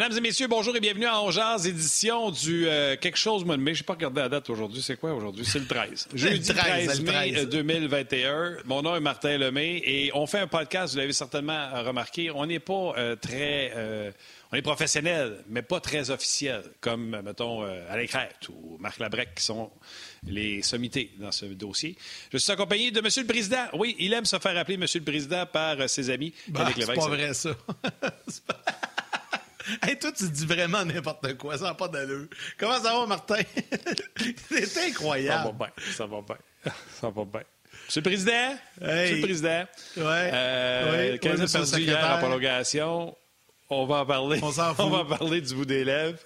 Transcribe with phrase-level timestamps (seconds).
[0.00, 3.60] Mesdames et messieurs, bonjour et bienvenue à Ongears, édition du euh, quelque chose mois de
[3.60, 3.74] mai.
[3.74, 4.80] Je n'ai pas regardé la date aujourd'hui.
[4.80, 5.44] C'est quoi aujourd'hui?
[5.44, 6.08] C'est le 13.
[6.14, 8.60] Jeudi 13, mai 2021.
[8.64, 12.30] Mon nom est Martin Lemay et on fait un podcast, vous l'avez certainement remarqué.
[12.30, 13.72] On n'est pas euh, très...
[13.76, 14.10] Euh,
[14.50, 19.44] on est professionnel, mais pas très officiel, comme, mettons, Alain Crête ou Marc Labrec, qui
[19.44, 19.70] sont
[20.26, 21.94] les sommités dans ce dossier.
[22.32, 23.06] Je suis accompagné de M.
[23.18, 23.66] le Président.
[23.74, 24.86] Oui, il aime se faire appeler M.
[24.92, 26.32] le Président par ses amis.
[26.48, 27.50] Bah, c'est pas vrai, ça.
[29.82, 31.58] Hey, toi, tu dis vraiment n'importe quoi.
[31.58, 32.26] Ça n'a pas d'allure.
[32.58, 33.40] Comment ça va, Martin?
[34.50, 35.42] C'est incroyable.
[35.42, 35.84] Ça va bien.
[35.92, 36.72] Ça va bien.
[37.00, 37.42] Ça va bien.
[37.86, 39.64] Monsieur le Président, Monsieur le Président,
[39.96, 40.30] ouais.
[40.32, 43.16] euh, oui, perdu hier en prolongation.
[43.68, 44.40] On va en parler.
[44.42, 44.84] On s'en fout.
[44.84, 46.18] On va parler du bout des lèvres.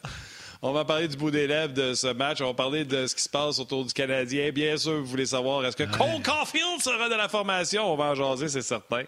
[0.63, 2.41] On va parler du bout des lèvres de ce match.
[2.41, 4.51] On va parler de ce qui se passe autour du Canadien.
[4.51, 7.93] Bien sûr, vous voulez savoir, est-ce que Cole Caulfield sera de la formation?
[7.93, 9.03] On va en jaser, c'est certain.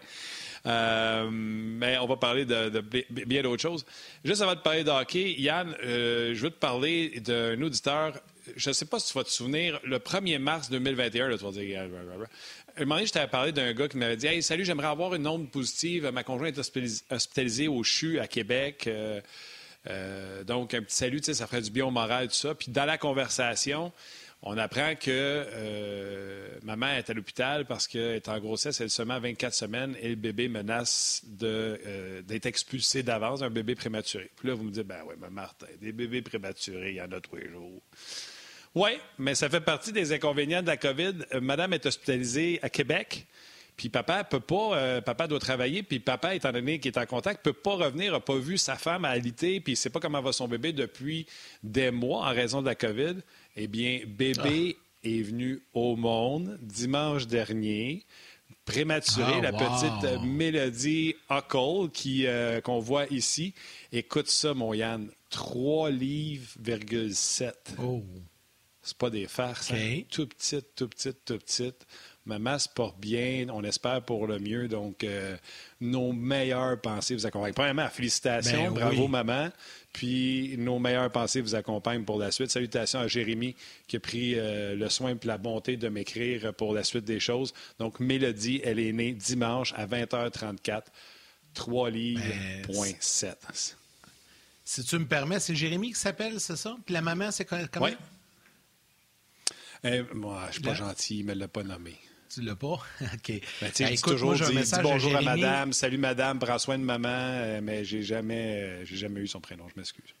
[0.65, 3.85] Euh, mais on va parler de, bien d'autres choses.
[4.23, 8.13] Juste avant de parler de hockey, Yann, euh, je veux te parler d'un auditeur.
[8.55, 11.43] Je ne sais pas si tu vas te souvenir, le 1er mars 2021, là, tu
[11.43, 11.81] vas dire.
[11.81, 15.13] Un moment donné, je t'avais parlé d'un gars qui m'avait dit Hey, salut, j'aimerais avoir
[15.15, 16.09] une onde positive.
[16.13, 18.89] Ma conjointe est hospitalisée au CHU à Québec.
[19.89, 22.55] Euh, donc, un petit salut, ça ferait du bien au moral, tout ça.
[22.55, 23.91] Puis, dans la conversation,
[24.43, 29.19] on apprend que euh, maman est à l'hôpital parce qu'elle est en grossesse, elle seulement
[29.19, 34.29] 24 semaines et le bébé menace euh, d'être expulsé d'avance, un bébé prématuré.
[34.35, 37.11] Puis là, vous me dites, ben oui, mais Martin, des bébés prématurés, il y en
[37.11, 37.81] a tous les jours.
[38.75, 41.15] Oui, mais ça fait partie des inconvénients de la COVID.
[41.33, 43.25] Euh, madame est hospitalisée à Québec.
[43.77, 47.43] Puis papa peut pas, papa doit travailler, puis papa, étant donné qu'il est en contact,
[47.43, 50.21] peut pas revenir, n'a pas vu sa femme à alité, puis il sait pas comment
[50.21, 51.27] va son bébé depuis
[51.61, 53.17] des mois en raison de la COVID.
[53.55, 55.07] Eh bien, bébé ah.
[55.07, 58.03] est venu au monde dimanche dernier
[58.67, 63.53] prématuré, ah, la petite Mélodie Huckle qui, euh, qu'on voit ici.
[63.91, 65.09] Écoute ça, mon Yann.
[65.29, 66.47] 3 livres,
[67.11, 67.75] 7.
[67.81, 68.03] Oh.
[68.81, 69.71] C'est pas des farces.
[69.71, 70.01] Hein?
[70.09, 71.85] Tout petite, tout petite, tout petite.
[72.27, 74.67] Maman se porte bien, on espère pour le mieux.
[74.67, 75.37] Donc, euh,
[75.79, 77.53] nos meilleures pensées vous accompagnent.
[77.53, 79.49] Premièrement, félicitations, ben bravo maman.
[79.93, 82.51] Puis nos meilleures pensées vous accompagnent pour la suite.
[82.51, 83.55] Salutations à Jérémy
[83.87, 87.19] qui a pris euh, le soin et la bonté de m'écrire pour la suite des
[87.19, 87.53] choses.
[87.79, 90.83] Donc, Mélodie, elle est née dimanche à 20h34,
[91.53, 93.37] 3 livres, ben, point 7.
[94.65, 96.75] Si tu me permets, c'est Jérémy qui s'appelle, c'est ça?
[96.85, 97.85] Puis la maman, c'est comment?
[97.85, 97.95] Oui.
[99.83, 101.95] Eh, moi, je ne suis pas gentil, il ne me l'a pas nommé.
[102.29, 102.67] Tu l'as pas?
[103.01, 103.31] OK.
[103.61, 107.07] Ben, ben, écoute, toujours moi, dit, bonjour à, madame, salut madame, prends soin de maman,
[107.09, 110.13] euh, mais j'ai jamais, euh, j'ai jamais eu son prénom, je m'excuse.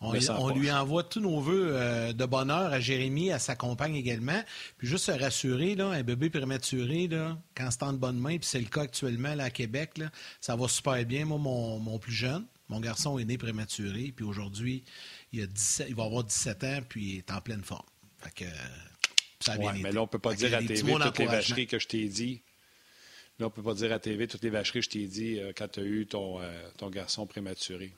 [0.00, 4.42] On, lui envoie tous nos voeux euh, de bonheur à Jérémy, à sa compagne également.
[4.76, 8.46] Puis juste se rassurer, là, un bébé prématuré, là, quand c'est en bonne main, puis
[8.46, 10.10] c'est le cas actuellement là, à Québec, là,
[10.40, 11.24] ça va super bien.
[11.24, 14.84] Moi, mon, mon, plus jeune, mon garçon est né prématuré, puis aujourd'hui,
[15.32, 17.86] il, a 17, il va avoir 17 ans, puis il est en pleine forme.
[18.18, 18.50] Fait que
[19.80, 22.06] mais là, on ne peut pas dire à TV toutes les vacheries que je t'ai
[22.06, 22.42] dit.
[23.38, 25.40] Là, on ne peut pas dire à TV toutes les vacheries que je t'ai dit
[25.40, 27.92] euh, quand tu as eu ton, euh, ton garçon prématuré.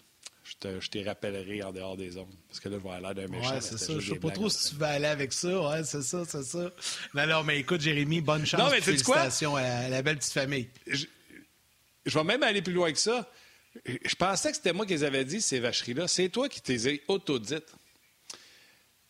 [0.45, 2.33] Je, je t'ai rappellerai en dehors des zones.
[2.49, 3.55] Parce que là, je vais aller d'un méchant.
[3.55, 3.99] Ouais, c'est ça.
[3.99, 5.61] Je sais pas trop si tu vas aller avec ça.
[5.61, 6.71] Ouais, c'est ça, c'est ça.
[7.15, 8.61] Non, non, mais écoute, Jérémy, bonne chance.
[8.61, 10.69] Non, mais félicitations à la belle petite famille.
[10.87, 11.07] Je,
[12.07, 13.29] je vais même aller plus loin que ça.
[13.85, 16.09] Je pensais que c'était moi qui les avais dit, ces vacheries-là.
[16.09, 17.75] C'est toi qui t'es auto-dites.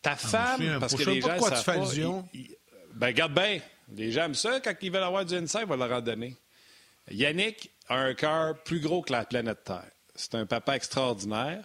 [0.07, 2.23] Ta ah, femme, parce que les gens pas savent pas,
[2.93, 3.59] ben, regarde bien.
[3.93, 4.61] Les gens aiment ça.
[4.61, 6.33] Quand ils veulent avoir du insight, ils vont leur en donner.
[7.11, 9.91] Yannick a un cœur plus gros que la planète Terre.
[10.15, 11.61] C'est un papa extraordinaire.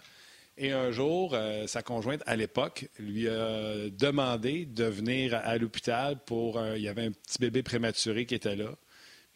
[0.57, 6.17] Et un jour, euh, sa conjointe, à l'époque, lui a demandé de venir à, l'hôpital
[6.25, 6.61] pour...
[6.75, 8.71] il y avait un petit bébé prématuré qui était là.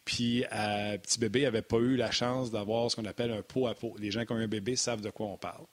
[0.04, 0.44] Puis,
[1.02, 3.96] petit bébé n'avait pas eu la chance d'avoir ce qu'on appelle un pot à pot.
[3.98, 5.64] Les gens qui ont un bébé savent de quoi on parle.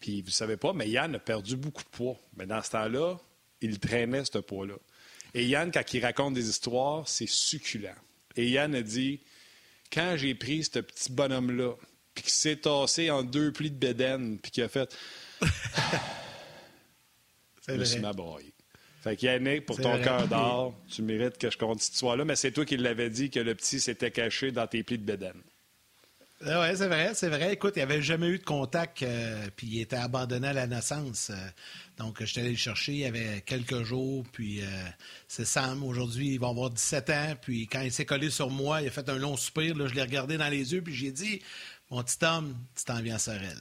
[0.00, 2.18] Puis vous ne savez pas, mais Yann a perdu beaucoup de poids.
[2.36, 3.18] Mais dans ce temps-là,
[3.60, 4.74] il traînait ce poids-là.
[5.34, 7.94] Et Yann, quand il raconte des histoires, c'est succulent.
[8.36, 9.20] Et Yann a dit
[9.92, 11.74] quand j'ai pris ce petit bonhomme-là,
[12.14, 14.96] puis qu'il s'est tassé en deux plis de bédaine, puis qu'il a fait.
[17.68, 18.52] je me suis m'abroyé.
[19.02, 22.50] Fait qu'Yannick, pour ton cœur d'or, tu mérites que je compte cette histoire-là, mais c'est
[22.50, 25.42] toi qui l'avais dit que le petit s'était caché dans tes plis de bédaine.
[26.44, 27.54] Ah oui, c'est vrai, c'est vrai.
[27.54, 30.66] Écoute, il n'y avait jamais eu de contact, euh, puis il était abandonné à la
[30.66, 31.30] naissance.
[31.30, 31.34] Euh,
[31.96, 34.66] donc, je suis allé le chercher, il y avait quelques jours, puis euh,
[35.28, 35.82] c'est Sam.
[35.82, 38.90] Aujourd'hui, il va avoir 17 ans, puis quand il s'est collé sur moi, il a
[38.90, 39.74] fait un long soupir.
[39.76, 41.40] Là, je l'ai regardé dans les yeux, puis j'ai dit
[41.90, 43.58] Mon petit homme, tu t'en viens à Sorel.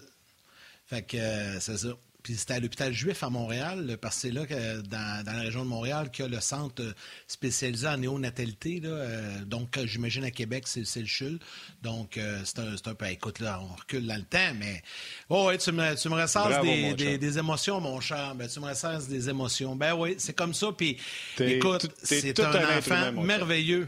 [0.86, 1.89] Fait que c'est ça.
[2.25, 5.63] Puis c'était à l'hôpital juif à Montréal, parce que c'est là, que, dans, la région
[5.63, 6.83] de Montréal, qu'il y a le centre
[7.27, 8.80] spécialisé en néonatalité.
[8.80, 11.38] Là, euh, donc, j'imagine à Québec, c'est le CHUL.
[11.83, 13.06] Donc, euh, c'est un, un, peu.
[13.06, 14.81] Écoute, là, on recule dans le temps, mais.
[15.30, 18.33] Oh, oui, tu me, tu me ressasses des, des, émotions, mon cher.
[18.33, 19.75] Ben, tu me ressasses des émotions.
[19.75, 20.72] Ben oui, c'est comme ça.
[20.72, 20.98] Puis,
[21.39, 23.88] écoute, c'est un, enfant merveilleux.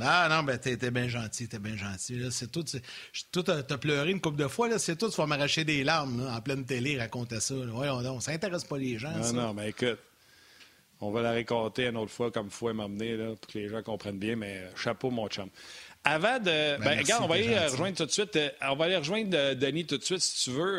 [0.00, 2.20] Ah non, ben t'es bien gentil, t'es bien gentil.
[2.30, 2.64] C'est tout.
[3.32, 4.78] Tout t'as pleuré une couple de fois, là.
[4.78, 7.54] C'est tout, tu vas m'arracher des larmes en pleine télé, raconter ça.
[7.72, 9.10] Voyons donc, ça intéresse pas les gens.
[9.10, 9.98] Non, non, mais écoute.
[11.00, 13.82] On va la raconter une autre fois, comme fois m'amener, là, pour que les gens
[13.82, 15.50] comprennent bien, mais euh, chapeau, mon chum.
[16.04, 16.44] Avant de.
[16.44, 18.34] Ben, ben regarde, on va aller rejoindre tout de suite.
[18.36, 20.78] Euh, on va aller rejoindre euh, Denis tout de suite, si tu veux.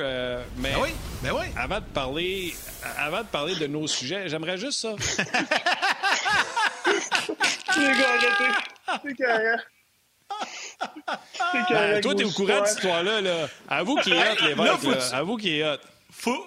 [0.57, 0.89] mais ben oui,
[1.21, 1.45] ben oui.
[1.55, 2.55] Avant de parler,
[2.97, 4.95] avant de parler de nos sujets, j'aimerais juste ça.
[7.77, 8.73] Les gars, arrêtez.
[9.03, 9.57] C'est carré.
[11.69, 13.21] Ben, toi, t'es au courant de cette histoire-là.
[13.21, 13.47] Là.
[13.69, 15.13] Avoue qu'il est hot, les mecs.
[15.13, 15.79] Avoue qu'il est hot.
[16.11, 16.37] Fou.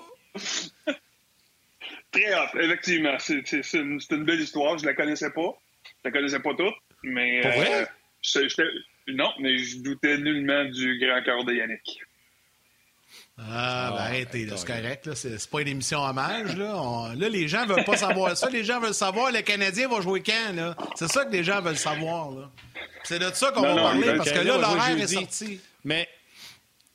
[2.12, 3.16] Très hot, effectivement.
[3.18, 4.78] C'est une, une, belle histoire.
[4.78, 5.58] Je la connaissais pas.
[5.84, 6.74] Je la connaissais pas toute.
[7.02, 7.40] Mais.
[7.40, 7.88] Pour vrai?
[8.36, 8.64] Euh,
[9.08, 12.00] non, mais je doutais nullement du grand cœur de Yannick.
[13.38, 15.06] Ah, ben ah, arrêtez, c'est correct.
[15.06, 15.14] Là.
[15.14, 16.56] C'est, pas une émission hommage.
[16.56, 17.12] Là.
[17.16, 18.50] là, les gens veulent pas savoir ça.
[18.50, 20.52] Les gens veulent savoir le Canadien va jouer quand.
[20.54, 20.76] Là?
[20.94, 22.30] C'est ça que les gens veulent savoir.
[22.30, 22.50] Là.
[23.04, 25.60] C'est de ça qu'on va parler, parce que là, l'horaire est sorti.
[25.84, 26.08] Mais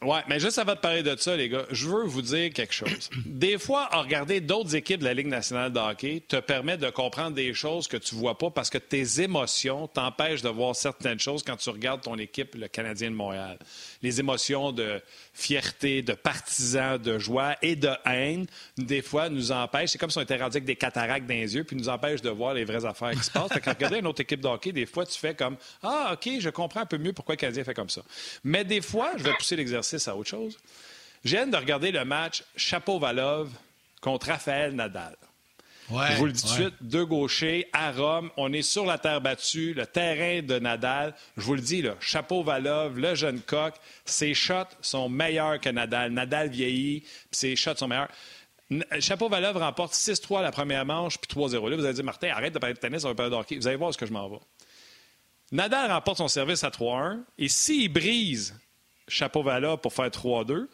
[0.02, 2.74] oui, mais juste avant de parler de ça, les gars, je veux vous dire quelque
[2.74, 3.10] chose.
[3.26, 7.32] Des fois, regarder d'autres équipes de la Ligue nationale de hockey te permet de comprendre
[7.32, 11.44] des choses que tu vois pas parce que tes émotions t'empêchent de voir certaines choses
[11.44, 13.58] quand tu regardes ton équipe, le Canadien de Montréal.
[14.04, 15.02] Les émotions de
[15.36, 18.48] fierté, de partisans, de joie et de haine,
[18.78, 19.92] des fois, nous empêchent.
[19.92, 22.22] C'est comme si on était rendu avec des cataractes dans les yeux, puis nous empêchent
[22.22, 23.50] de voir les vraies affaires qui se passent.
[23.64, 26.50] quand regarder une autre équipe de hockey, des fois, tu fais comme Ah, OK, je
[26.50, 28.02] comprends un peu mieux pourquoi le Canadien fait comme ça.
[28.44, 30.58] Mais des fois, je vais pousser l'exercice à autre chose.
[31.26, 33.50] J'ai de regarder le match Chapeau-Valov
[34.00, 35.16] contre Raphaël Nadal.
[35.90, 38.30] Je vous le dis tout de suite, deux gauchers à Rome.
[38.38, 41.14] On est sur la terre battue, le terrain de Nadal.
[41.38, 43.74] Je vous le dis, là, chapeau Valov, le jeune coq,
[44.06, 46.12] ses shots sont meilleurs que Nadal.
[46.12, 48.10] Nadal vieillit, puis ses shots sont meilleurs.
[49.00, 51.70] Chapeau Valov remporte 6-3 la première manche, puis 3-0.
[51.70, 53.58] Là, vous allez dire, Martin, arrête de parler de tennis, on va parler de hockey.
[53.58, 54.40] Vous allez voir ce que je m'en vais.
[55.52, 58.56] Nadal remporte son service à 3-1, et s'il brise
[59.08, 60.68] Chapeau-Vala pour faire 3-2.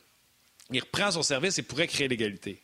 [0.72, 2.62] Il reprend son service et pourrait créer l'égalité.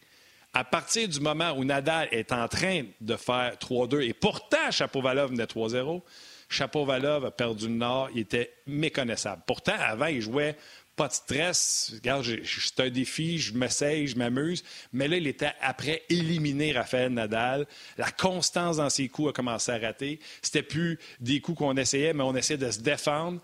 [0.58, 5.30] À partir du moment où Nadal est en train de faire 3-2 et pourtant Chapeau-Valov
[5.30, 6.02] venait 3-0,
[6.50, 9.44] Chapeau-Valov a perdu le nord, il était méconnaissable.
[9.46, 10.58] Pourtant, avant, il jouait
[10.96, 11.92] pas de stress.
[11.94, 14.64] Regarde, c'est un défi, je m'essaye, je m'amuse.
[14.94, 17.68] Mais là, il était après éliminer Raphaël Nadal.
[18.00, 20.20] La constance dans ses coups a commencé à rater.
[20.42, 23.42] C'était plus des coups qu'on essayait, mais on essayait de se défendre.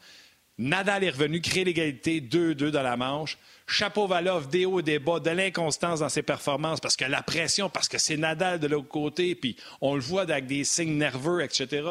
[0.57, 3.37] Nadal est revenu créer l'égalité 2-2 dans la manche.
[3.65, 7.69] Chapeau Valov, des hauts, des bas, de l'inconstance dans ses performances parce que la pression,
[7.69, 11.41] parce que c'est Nadal de l'autre côté, puis on le voit avec des signes nerveux,
[11.41, 11.83] etc.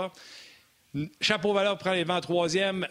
[1.21, 2.87] Chapeau Valov prend les vents troisième,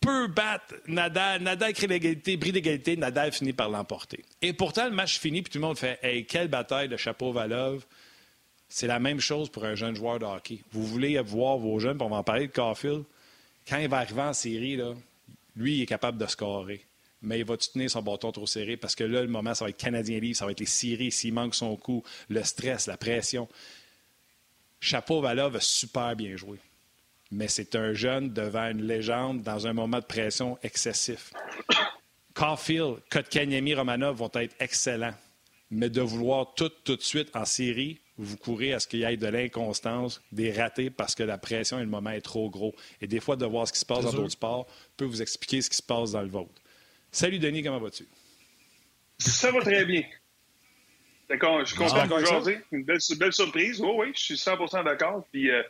[0.00, 1.42] peut battre Nadal.
[1.42, 4.24] Nadal crée l'égalité, bris d'égalité, Nadal finit par l'emporter.
[4.40, 7.32] Et pourtant, le match finit, puis tout le monde fait Hey, quelle bataille de Chapeau
[7.32, 7.84] Valov.
[8.68, 10.60] C'est la même chose pour un jeune joueur de hockey.
[10.70, 13.02] Vous voulez voir vos jeunes, puis on va en parler de Caulfield.
[13.68, 14.80] Quand il va arriver en série,
[15.56, 16.86] lui, il est capable de scorer.
[17.22, 19.70] Mais il va tenir son bâton trop serré parce que là, le moment, ça va
[19.70, 22.96] être Canadien libre, ça va être les séries s'il manque son coup, le stress, la
[22.96, 23.48] pression.
[24.80, 26.58] Chapeau Valov a super bien joué.
[27.30, 31.32] Mais c'est un jeune devant une légende dans un moment de pression excessif.
[32.34, 35.14] Caulfield, Kotkaniemi, Romanov vont être excellents.
[35.70, 39.04] Mais de vouloir tout, tout de suite en série, vous courez à ce qu'il y
[39.04, 42.74] ait de l'inconstance, des ratés parce que la pression et le moment est trop gros.
[43.00, 44.66] Et des fois, de voir ce qui se passe dans d'autres sports
[44.96, 46.59] peut vous expliquer ce qui se passe dans le vôtre.
[47.12, 48.04] Salut Denis, comment vas-tu?
[49.18, 50.02] Ça va très bien.
[51.28, 52.60] D'accord, je suis content de jaser.
[52.72, 53.80] Une belle, belle, surprise.
[53.80, 55.26] Oh, oui, je suis 100% d'accord.
[55.30, 55.62] Puis, euh,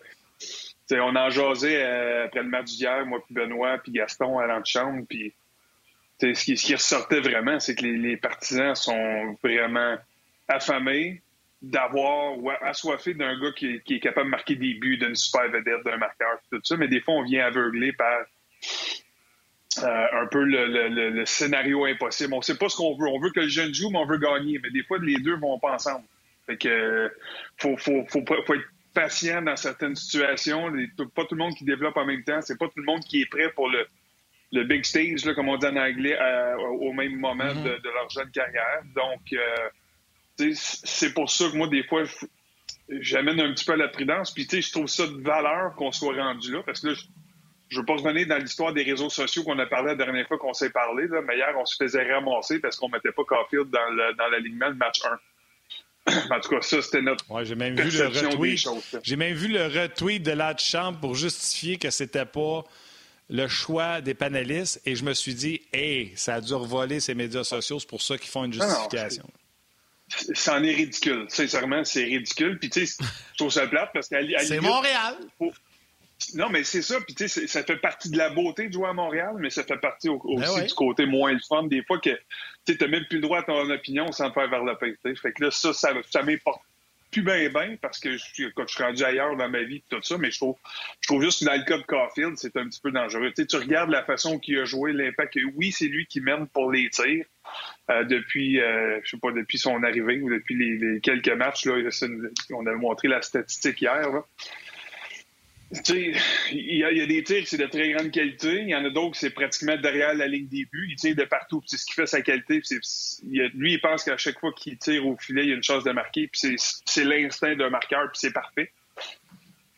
[0.92, 5.06] on en jasé euh, après le match d'hier, moi, puis Benoît, puis Gaston à l'antichambre.
[5.08, 5.34] Puis,
[6.20, 9.96] ce qui, ce qui ressortait vraiment, c'est que les, les partisans sont vraiment
[10.48, 11.22] affamés
[11.62, 15.84] d'avoir ou assoiffé d'un gars qui, est capable de marquer des buts, d'une super vedette,
[15.84, 16.76] d'un marqueur, tout ça.
[16.76, 18.24] Mais des fois, on vient aveugler par
[19.78, 22.34] euh, un peu le, scénario impossible.
[22.34, 23.06] On sait pas ce qu'on veut.
[23.06, 24.58] On veut que le jeune joue, mais on veut gagner.
[24.62, 26.04] Mais des fois, les deux vont pas ensemble.
[26.46, 27.12] Fait que
[27.56, 30.72] faut, faut, faut, être patient dans certaines situations.
[31.14, 32.40] Pas tout le monde qui développe en même temps.
[32.40, 33.86] C'est pas tout le monde qui est prêt pour le,
[34.52, 36.18] le big stage, là, comme on dit en anglais,
[36.58, 37.62] au même moment mm-hmm.
[37.62, 38.82] de, leur jeune carrière.
[38.96, 42.02] Donc, euh, c'est pour ça que moi, des fois,
[42.88, 44.32] j'amène un petit peu à la prudence.
[44.32, 46.94] Puis, tu sais, je trouve ça de valeur qu'on soit rendu là, parce que là,
[47.70, 50.26] je ne veux pas revenir dans l'histoire des réseaux sociaux qu'on a parlé la dernière
[50.26, 53.22] fois qu'on s'est parlé, là, mais hier, on se faisait ramasser parce qu'on mettait pas
[53.24, 55.18] Caulfield dans l'alignement de match 1.
[56.30, 58.68] en tout cas, ça, c'était notre ouais, j'ai même vu le retweet.
[59.04, 62.64] J'ai même vu le retweet de la chambre pour justifier que c'était pas
[63.28, 67.14] le choix des panélistes et je me suis dit, hey, ça a dû revoler ces
[67.14, 69.24] médias sociaux, c'est pour ça qu'ils font une justification.
[70.34, 71.26] Ça en est ridicule.
[71.28, 72.58] Sincèrement, c'est ridicule.
[72.58, 75.14] Puis, tu sais, je trouve ça plate parce qu'à C'est Montréal.
[76.34, 77.00] Non, mais c'est ça.
[77.00, 79.64] Puis, tu sais, ça fait partie de la beauté de jouer à Montréal, mais ça
[79.64, 81.64] fait partie ben aussi du côté moins le fun.
[81.64, 82.10] Des fois que
[82.66, 84.96] tu n'as même plus le droit à ton opinion sans faire vers le pays.
[85.16, 86.62] Fait que là, ça, ça, ça m'importe
[87.10, 90.00] plus bien bien parce que je, quand je suis rendu ailleurs dans ma vie tout
[90.02, 90.56] ça, mais je trouve,
[91.00, 93.32] je trouve juste que dans le cas de Caulfield, c'est un petit peu dangereux.
[93.34, 95.36] Tu, tu regardes la façon qu'il a joué, l'impact.
[95.56, 97.24] Oui, c'est lui qui mène pour les tirs
[97.90, 101.66] euh, depuis, euh, je sais pas, depuis son arrivée ou depuis les, quelques matchs.
[101.66, 101.74] Là,
[102.50, 104.10] on a montré la statistique hier.
[104.10, 104.24] Là.
[105.72, 106.16] Il
[106.52, 108.62] y, a, il y, a des tirs c'est de très grande qualité.
[108.62, 110.88] Il y en a d'autres c'est pratiquement derrière la ligne des buts.
[110.90, 111.62] Il tire de partout.
[111.66, 112.60] C'est ce qui fait sa qualité.
[113.54, 115.84] lui, il pense qu'à chaque fois qu'il tire au filet, il y a une chance
[115.84, 116.28] de marquer.
[116.28, 118.72] Puis c'est l'instinct d'un marqueur, puis c'est parfait.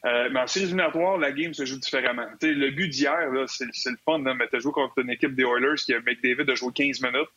[0.05, 2.27] Euh, mais en séries éliminatoires, la game se joue différemment.
[2.41, 4.19] le but d'hier, c'est le fun.
[4.21, 7.03] Là, mais tu joué contre une équipe des Oilers qui a McDavid a joué 15
[7.03, 7.29] minutes,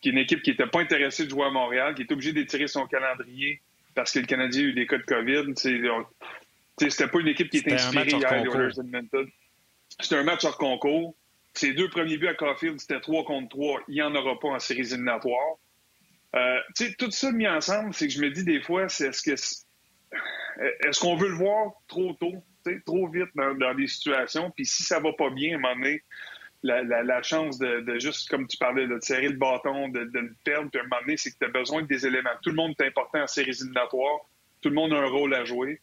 [0.00, 2.32] qui est une équipe qui n'était pas intéressée de jouer à Montréal, qui est obligée
[2.32, 3.60] d'étirer son calendrier
[3.94, 5.54] parce que le Canadien a eu des cas de COVID.
[6.88, 9.28] C'était pas une équipe qui était inspirée hier, les Oilers Edmonton.
[10.00, 11.14] C'était un match hors concours.
[11.52, 13.80] Ses deux premiers buts à Caulfield, c'était 3 contre 3.
[13.88, 15.56] Il n'y en aura pas en séries éliminatoires.
[16.36, 16.58] Euh,
[16.98, 21.00] tout ça mis ensemble, c'est que je me dis des fois, c'est est-ce que est-ce
[21.00, 22.44] qu'on veut le voir trop tôt,
[22.84, 26.02] trop vite dans, des situations, puis si ça va pas bien, à un moment donné,
[26.62, 30.80] la, chance de, juste, comme tu parlais, de serrer le bâton, de, le perdre, puis
[30.80, 32.30] à un moment donné, c'est que tu as besoin des éléments.
[32.42, 34.20] Tout le monde est important en séries éliminatoires,
[34.60, 35.80] tout le monde a un rôle à jouer.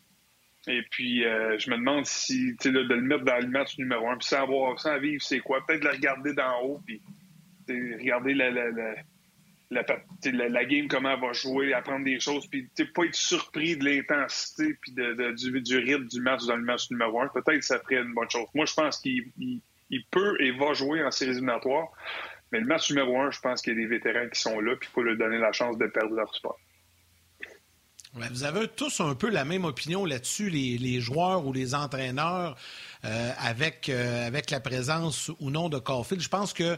[0.68, 3.78] Et puis, euh, je me demande si, tu sais, de le mettre dans le match
[3.78, 5.66] numéro un, puis sans, voir, sans vivre, c'est quoi?
[5.66, 7.02] Peut-être le regarder d'en haut, puis
[7.70, 8.70] regarder la, la,
[9.72, 13.86] la, la, game, comment elle va jouer, apprendre des choses, puis pas être surpris de
[13.86, 17.28] l'intensité puis de, du, du, rythme du match dans le match numéro un.
[17.30, 18.48] Peut-être que ça ferait une bonne chose.
[18.54, 19.62] Moi, je pense qu'il
[20.12, 21.88] peut et va jouer en séries éliminatoires,
[22.52, 24.76] mais le match numéro un, je pense qu'il y a des vétérans qui sont là,
[24.76, 26.60] puis il faut leur donner la chance de perdre leur sport
[28.32, 32.56] vous avez tous un peu la même opinion là-dessus, les, joueurs ou les entraîneurs,
[33.06, 36.22] euh, avec, euh, avec la présence ou non de Caulfield.
[36.22, 36.78] Je pense que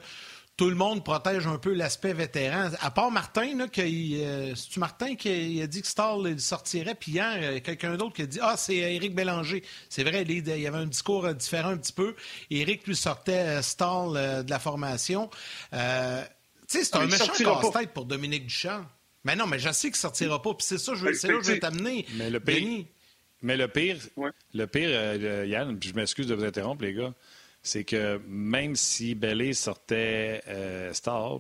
[0.58, 2.70] tout le monde protège un peu l'aspect vétéran.
[2.82, 7.64] À part Martin, là, euh, c'est-tu Martin qui a, dit que Stahl sortirait, puis hier,
[7.64, 9.64] quelqu'un d'autre qui a dit Ah, c'est Éric Bélanger.
[9.88, 12.16] C'est vrai, il y avait un discours différent un petit peu.
[12.50, 15.30] Éric lui sortait Stahl de la formation.
[15.72, 15.78] tu
[16.68, 18.86] sais, c'est ah, un méchant casse-tête pour Dominique Duchamp.
[19.24, 20.54] Mais non, mais je sais qu'il ne sortira pas.
[20.54, 22.06] Puis c'est ça, c'est là que je vais t'amener.
[22.16, 22.86] Mais le pire,
[23.42, 23.98] mais le pire,
[24.54, 27.14] le pire euh, Yann, je m'excuse de vous interrompre, les gars,
[27.62, 31.40] c'est que même si Bellé sortait euh, Star,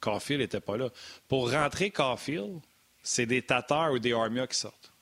[0.00, 0.90] Caulfield n'était pas là.
[1.28, 2.60] Pour rentrer Caulfield,
[3.02, 4.92] c'est des Tatars ou des Armia qui sortent.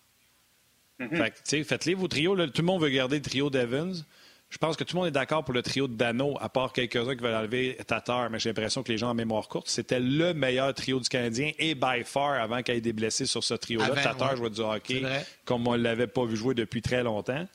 [1.00, 1.32] Mm-hmm.
[1.46, 2.34] Fait faites-les vos trios.
[2.48, 4.04] tout le monde veut garder le trio d'Evans.
[4.50, 6.72] Je pense que tout le monde est d'accord pour le trio de Dano, à part
[6.72, 10.00] quelques-uns qui veulent enlever Tatar, mais j'ai l'impression que les gens en mémoire courte, c'était
[10.00, 13.44] le meilleur trio du Canadien et by far avant qu'il y ait des blessés sur
[13.44, 13.90] ce trio-là.
[14.02, 15.02] Tatar jouait du hockey
[15.44, 17.46] comme on ne l'avait pas vu jouer depuis très longtemps.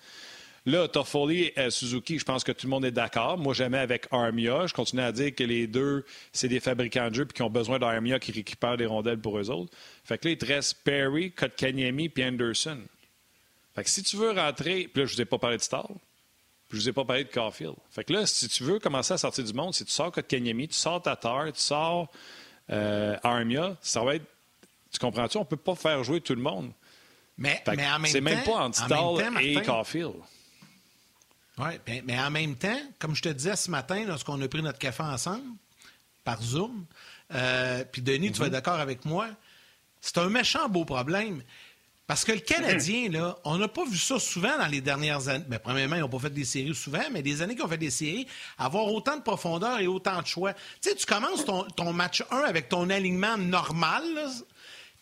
[0.66, 3.38] Là, Toffoli et Suzuki, je pense que tout le monde est d'accord.
[3.38, 4.66] Moi, j'aimais avec Armia.
[4.66, 7.50] Je continue à dire que les deux, c'est des fabricants de jeux et qui ont
[7.50, 9.74] besoin d'Armia qui récupère des rondelles pour eux autres.
[10.06, 12.80] Fait que là, il te reste Perry, Kotkaniemi et Anderson.
[13.76, 15.90] Fait que si tu veux rentrer, puis là, je vous ai pas parlé de Star,
[16.74, 17.76] je vous ai pas parlé de Caulfield.
[17.92, 20.68] Fait que là, si tu veux commencer à sortir du monde, si tu sors Kotkaniemi,
[20.68, 22.10] tu sors Tatar, tu sors
[22.72, 24.26] euh, Armia, ça va être.
[24.92, 25.38] Tu comprends-tu?
[25.38, 26.72] On ne peut pas faire jouer tout le monde.
[27.38, 30.16] Mais, mais en même C'est même pas entre et Caulfield.
[31.58, 34.64] Oui, ben, mais en même temps, comme je te disais ce matin, lorsqu'on a pris
[34.64, 35.44] notre café ensemble,
[36.24, 36.86] par Zoom,
[37.34, 38.54] euh, puis Denis, tu vas être mm-hmm.
[38.54, 39.28] d'accord avec moi,
[40.02, 41.44] c'est un méchant beau problème.
[42.06, 45.46] Parce que le Canadien, là, on n'a pas vu ça souvent dans les dernières années.
[45.48, 47.78] Bien, premièrement, ils n'ont pas fait des séries souvent, mais des années qu'ils ont fait
[47.78, 50.54] des séries, avoir autant de profondeur et autant de choix.
[50.54, 54.04] Tu sais, tu commences ton, match 1 avec ton alignement normal,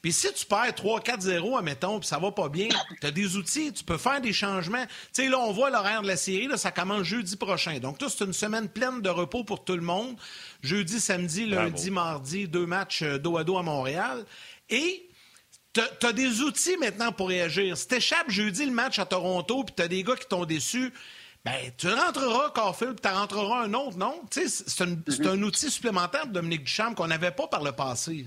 [0.03, 3.73] Puis si tu perds 3-4-0, admettons, puis ça va pas bien, tu as des outils,
[3.73, 4.85] tu peux faire des changements.
[4.85, 7.79] Tu sais, là, on voit l'horaire de la série, là, ça commence jeudi prochain.
[7.79, 10.15] Donc, tout, c'est une semaine pleine de repos pour tout le monde.
[10.61, 14.23] Jeudi, samedi, lundi, mardi, deux matchs euh, dos à dos à Montréal.
[14.69, 15.07] Et
[15.73, 17.77] tu as des outils maintenant pour réagir.
[17.77, 20.91] Si t'échappes jeudi le match à Toronto, puis tu as des gars qui t'ont déçu,
[21.43, 24.21] ben, tu rentreras Caulfield, puis tu rentreras un autre, non?
[24.29, 24.43] C'est
[24.81, 25.27] un, mm-hmm.
[25.27, 28.25] un, outil supplémentaire de Dominique Duchamp qu'on n'avait pas par le passé.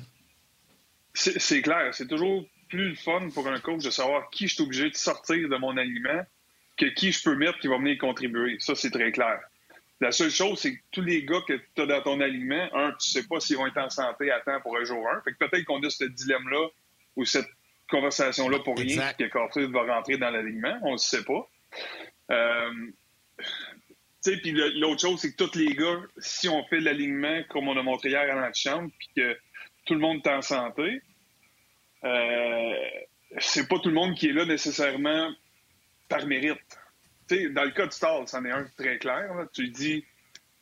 [1.15, 1.95] C'est clair.
[1.95, 4.97] C'est toujours plus le fun pour un coach de savoir qui je suis obligé de
[4.97, 6.25] sortir de mon aliment
[6.77, 8.57] que qui je peux mettre qui va venir contribuer.
[8.59, 9.39] Ça, c'est très clair.
[10.01, 12.91] La seule chose, c'est que tous les gars que tu as dans ton aliment, un,
[12.93, 15.21] tu sais pas s'ils vont être en santé à temps pour un jour un.
[15.21, 16.69] Fait que peut-être qu'on a ce dilemme-là
[17.17, 17.49] ou cette
[17.91, 20.79] conversation-là pour rien, que Caulfield va rentrer dans l'alignement.
[20.83, 21.49] On ne sait pas.
[22.31, 22.71] Euh,
[24.23, 27.83] puis l'autre chose, c'est que tous les gars, si on fait l'alignement comme on a
[27.83, 29.37] montré hier à l'antichambre, puis que
[29.85, 31.03] tout le monde est en santé,
[32.05, 32.75] euh,
[33.39, 35.31] c'est pas tout le monde qui est là nécessairement
[36.09, 36.59] par mérite.
[37.31, 39.31] dans le cas de Stall, c'en est un très clair.
[39.53, 40.05] Tu dis,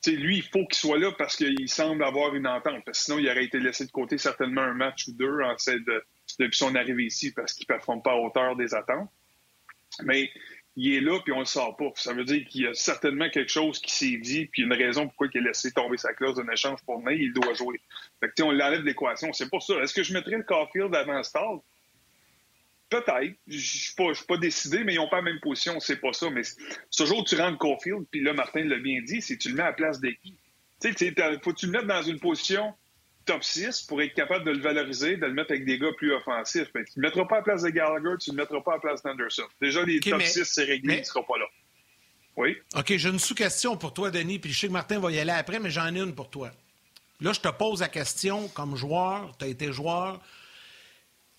[0.07, 2.83] lui, il faut qu'il soit là parce qu'il semble avoir une entente.
[2.93, 6.05] sinon, il aurait été laissé de côté certainement un match ou deux en de,
[6.39, 9.11] depuis son arrivée ici parce qu'il ne performe pas à hauteur des attentes.
[10.03, 10.31] Mais
[10.77, 11.93] il est là, puis on le sort pas.
[11.97, 15.07] Ça veut dire qu'il y a certainement quelque chose qui s'est dit, puis une raison
[15.07, 17.81] pourquoi il a laissé tomber sa clause d'un échange pour venir, il doit jouer.
[18.41, 19.33] On l'enlève de l'équation.
[19.33, 19.75] C'est pour ça.
[19.83, 21.59] Est-ce que je mettrais le Caulfield avant Stall?
[22.89, 23.35] Peut-être.
[23.47, 25.79] Je suis pas, décidé, mais ils n'ont pas la même position.
[25.81, 26.31] C'est pas ça.
[26.31, 26.43] Mais
[26.91, 29.57] ce jour où tu rentres Caulfield, puis là, Martin l'a bien dit, c'est tu le
[29.57, 30.37] mets à la place de qui?
[30.81, 32.75] Tu sais, faut tu le mettre dans une position
[33.25, 36.13] top 6 pour être capable de le valoriser, de le mettre avec des gars plus
[36.13, 36.69] offensifs.
[36.75, 38.61] Mais tu ne le mettras pas à la place de Gallagher, tu ne le mettras
[38.61, 39.45] pas à la place d'Anderson.
[39.61, 41.47] Déjà, les top 6, c'est réglé, il ne sera pas là.
[42.37, 42.57] Oui?
[42.75, 45.33] OK, j'ai une sous-question pour toi, Denis, puis je sais que Martin va y aller
[45.33, 46.51] après, mais j'en ai une pour toi.
[47.21, 50.21] Là, je te pose la question comme joueur, tu as été joueur.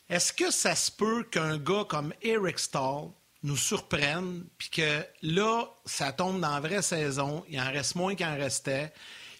[0.10, 3.10] Est-ce que ça se peut qu'un gars comme Eric Stahl
[3.42, 8.16] nous surprenne, puis que là, ça tombe dans la vraie saison, il en reste moins
[8.16, 8.94] qu'il en restait,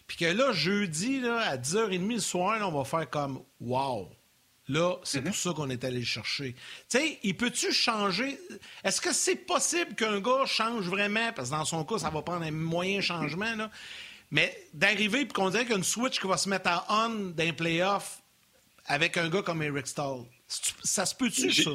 [0.06, 4.10] puis que là, jeudi, là, à 10h30 le soir, on va faire comme Wow!
[4.68, 5.34] Là, c'est pour mhm.
[5.34, 6.54] ça qu'on est allé le chercher.
[6.88, 8.38] Tu sais, il peut-tu changer?
[8.82, 11.32] Est-ce que c'est possible qu'un gars change vraiment?
[11.34, 13.70] Parce que dans son cas, ça va prendre un moyen changement, là.
[14.30, 16.86] Mais d'arriver et qu'on dirait qu'il y a une switch qui va se mettre à
[16.88, 18.22] on d'un playoff
[18.86, 20.22] avec un gars comme Eric Stahl.
[20.48, 21.70] Ça se peut-tu, ça?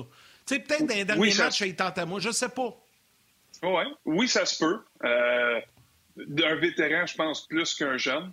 [0.48, 2.20] Tu sais, peut-être dans les derniers matchs, il tente à moi.
[2.20, 2.76] Je sais pas.
[3.62, 3.86] Ouais.
[4.06, 4.80] Oui, ça se peut.
[5.04, 5.62] Euh,
[6.28, 8.32] d'un vétéran, je pense, plus qu'un jeune.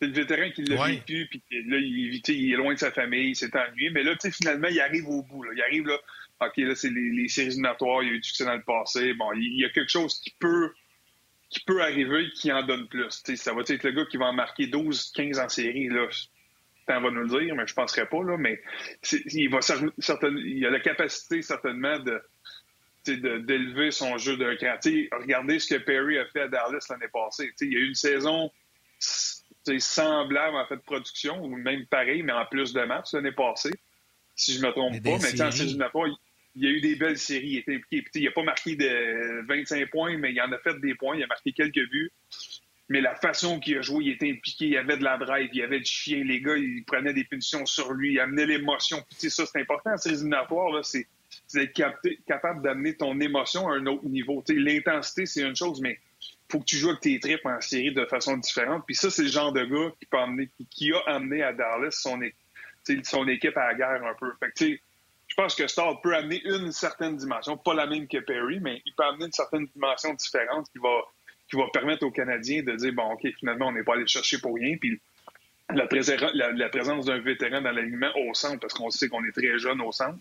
[0.00, 3.30] C'est le vétéran qui l'a vécu, puis là, il, il, est loin de sa famille,
[3.30, 3.90] il s'est ennuyé.
[3.90, 5.42] Mais là, tu sais, finalement, il arrive au bout.
[5.44, 5.52] Là.
[5.54, 5.98] Il arrive là,
[6.40, 9.14] OK, là, c'est les, séries éliminatoires, il y a eu du succès dans le passé.
[9.14, 10.72] Bon, il, y a quelque chose qui peut
[11.50, 13.10] qui peut arriver qui en donne plus.
[13.10, 15.88] ça va être le gars qui va en marquer 12, 15 en série.
[15.88, 16.08] Là.
[16.88, 18.22] T'en vas nous le dire, mais je ne penserais pas.
[18.24, 18.60] Là, mais
[19.12, 19.60] il, va
[20.20, 22.20] il a la capacité certainement de,
[23.06, 24.76] d'élever son jeu d'un cran.
[25.12, 27.52] regardez ce que Perry a fait à Dallas l'année passée.
[27.60, 28.50] il y a eu une saison
[29.78, 33.72] semblable en fait de production, ou même pareil, mais en plus de matchs l'année passée,
[34.36, 35.18] si je ne me trompe pas.
[35.22, 35.76] Mais en série
[36.56, 37.48] il y a eu des belles séries.
[37.48, 38.20] Il était impliqué.
[38.20, 41.16] il n'a pas marqué de 25 points, mais il en a fait des points.
[41.16, 42.12] Il a marqué quelques buts.
[42.88, 45.48] Mais la façon qu'il a joué, il était impliqué, il y avait de la drive,
[45.52, 46.22] il y avait du chien.
[46.22, 49.02] Les gars, ils prenaient des punitions sur lui, il amenait l'émotion.
[49.08, 50.84] ça, c'est important en séries éliminatoires.
[50.84, 51.06] C'est
[51.54, 51.72] c'est
[52.26, 54.42] capable d'amener ton émotion à un autre niveau.
[54.48, 55.98] L'intensité, c'est une chose, mais
[56.50, 58.84] faut que tu joues avec tes tripes en série de façon différente.
[58.86, 61.92] Puis ça, c'est le genre de gars qui, peut amener, qui a amené à Dallas
[61.92, 62.20] son,
[63.28, 64.32] équipe à la guerre un peu.
[64.40, 64.80] Fait
[65.26, 68.82] je pense que Star peut amener une certaine dimension, pas la même que Perry, mais
[68.84, 71.02] il peut amener une certaine dimension différente qui va,
[71.50, 74.38] qui va permettre aux Canadiens de dire, bon, OK, finalement, on n'est pas allé chercher
[74.38, 74.76] pour rien.
[74.76, 75.00] Puis
[75.70, 75.86] la,
[76.68, 79.90] présence d'un vétéran dans l'alignement au centre, parce qu'on sait qu'on est très jeune au
[79.92, 80.18] centre,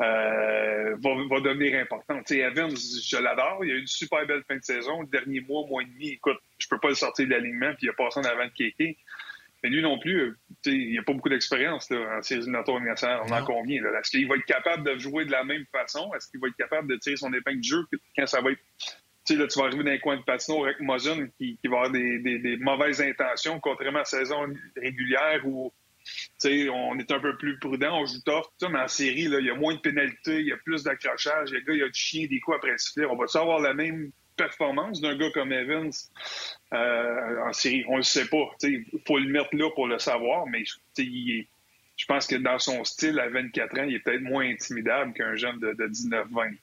[0.00, 2.18] euh, va, devenir important.
[2.18, 3.64] Tu sais, Evans, je l'adore.
[3.64, 5.02] Il a eu une super belle fin de saison.
[5.02, 7.86] Le dernier mois, mois et demi, écoute, je peux pas le sortir de l'alignement, puis
[7.86, 8.96] il a passé en avant de Kéké.
[9.62, 12.80] Mais lui non plus, euh, il n'a pas beaucoup d'expérience en séries éliminatoires
[13.26, 13.82] On en convient.
[13.82, 16.12] Est-ce qu'il va être capable de jouer de la même façon?
[16.14, 17.84] Est-ce qu'il va être capable de tirer son épingle de jeu
[18.16, 18.60] quand ça va être
[19.26, 20.78] tu sais, là, tu vas arriver dans un coin de patinoire avec
[21.36, 25.70] qui, qui, va avoir des, des, mauvaises intentions, contrairement à la saison régulière où
[26.44, 29.54] on est un peu plus prudent, on joue tough, mais en série, il y a
[29.54, 32.26] moins de pénalités, il y a plus d'accrochage, les gars, il y a du chien,
[32.26, 33.06] des coups après siffler.
[33.06, 35.90] On va avoir la même performance d'un gars comme Evans
[36.72, 37.84] euh, en série?
[37.88, 38.48] On le sait pas.
[38.62, 40.64] Il faut le mettre là pour le savoir, mais
[40.96, 45.36] je pense que dans son style, à 24 ans, il est peut-être moins intimidable qu'un
[45.36, 46.56] jeune de, de 19-20.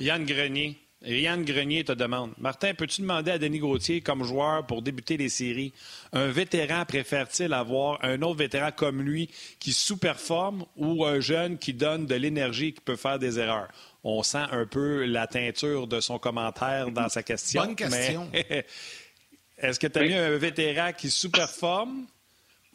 [0.00, 0.76] Yann Grenier.
[1.02, 5.30] Yann Grenier te demande Martin, peux-tu demander à Denis Gauthier, comme joueur pour débuter les
[5.30, 5.72] séries,
[6.12, 11.72] un vétéran préfère-t-il avoir un autre vétéran comme lui qui sous-performe ou un jeune qui
[11.72, 13.68] donne de l'énergie qui peut faire des erreurs?
[14.04, 17.64] On sent un peu la teinture de son commentaire dans sa question.
[17.64, 18.30] Bonne question.
[19.58, 22.06] Est-ce que tu as mis un vétéran qui sous-performe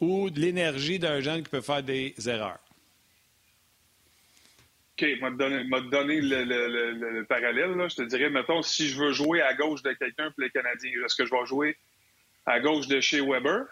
[0.00, 2.58] ou de l'énergie d'un jeune qui peut faire des erreurs?
[4.98, 7.72] OK, m'a donné, donné le, parallèle.
[7.72, 7.88] Là.
[7.88, 10.90] Je te dirais, mettons, si je veux jouer à gauche de quelqu'un pour les Canadiens,
[11.04, 11.76] est-ce que je vais jouer
[12.46, 13.66] à gauche de chez Weber?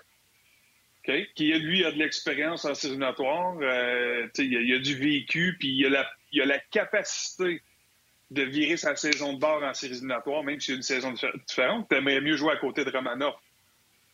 [1.06, 5.56] OK, qui, lui, a de l'expérience en série euh, il, a, il a du vécu,
[5.58, 7.62] puis il a la, il a la capacité
[8.30, 11.88] de virer sa saison de bord en séries même si c'est une saison différente.
[11.88, 13.34] Tu aimerais mieux jouer à côté de Romanov.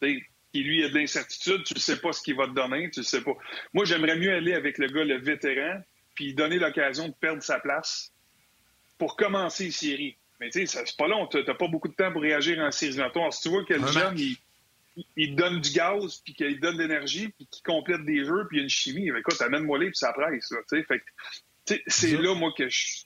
[0.03, 3.03] qui lui a de l'incertitude, tu ne sais pas ce qu'il va te donner, tu
[3.03, 3.33] sais pas.
[3.73, 5.81] Moi, j'aimerais mieux aller avec le gars, le vétéran,
[6.21, 8.13] puis donner l'occasion de perdre sa place
[8.99, 10.17] pour commencer les séries.
[10.39, 12.71] Mais tu sais, c'est pas long, tu n'as pas beaucoup de temps pour réagir en
[12.71, 13.01] séries.
[13.31, 14.19] Si tu vois que le jeune,
[15.17, 18.59] il, donne du gaz, puis qu'il donne de l'énergie, puis qu'il complète des jeux, puis
[18.59, 20.53] il y a une chimie, écoute, amène-moi les, puis ça presse.
[21.87, 23.05] c'est là, moi, que je...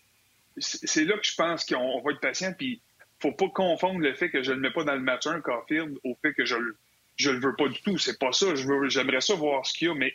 [0.56, 2.82] C'est là que je pense qu'on va être patient, puis
[3.20, 6.00] faut pas confondre le fait que je le mets pas dans le match 1, Caulfield,
[6.02, 6.76] au fait que je le
[7.16, 7.96] je le veux pas du tout.
[7.96, 8.54] C'est pas ça.
[8.56, 10.12] j'aimerais ça voir ce qu'il y a, mais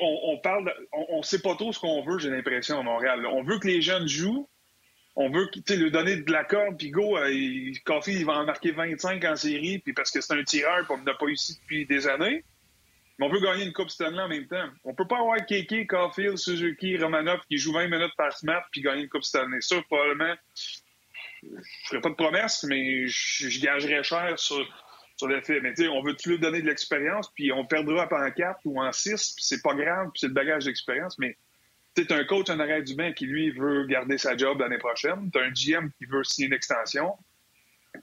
[0.00, 3.26] on, parle, on, sait pas trop ce qu'on veut, j'ai l'impression, à Montréal.
[3.26, 4.48] On veut que les jeunes jouent.
[5.16, 8.72] On veut lui donner de la corde, puis go, euh, il, il va en marquer
[8.72, 11.86] 25 en série, puis parce que c'est un tireur, puis on n'a pas ici depuis
[11.86, 12.44] des années.
[13.18, 14.68] Mais on veut gagner une Coupe Stanley en même temps.
[14.82, 18.80] On peut pas avoir Keke, Caulfield, Suzuki, Romanov qui jouent 20 minutes par semaine puis
[18.80, 19.60] gagner une Coupe Stanley.
[19.60, 21.48] Ça, probablement, je
[21.88, 24.66] ferai pas de promesses, mais je, je gagerais cher sur,
[25.16, 25.60] sur le fait.
[25.60, 29.32] Mais on veut lui donner de l'expérience, puis on perdra en quatre ou en six,
[29.34, 31.36] puis c'est pas grave, puis c'est le bagage d'expérience, mais
[31.94, 35.30] tu un coach en arrêt du bain qui, lui, veut garder sa job l'année prochaine.
[35.32, 37.12] Tu un GM qui veut signer une extension.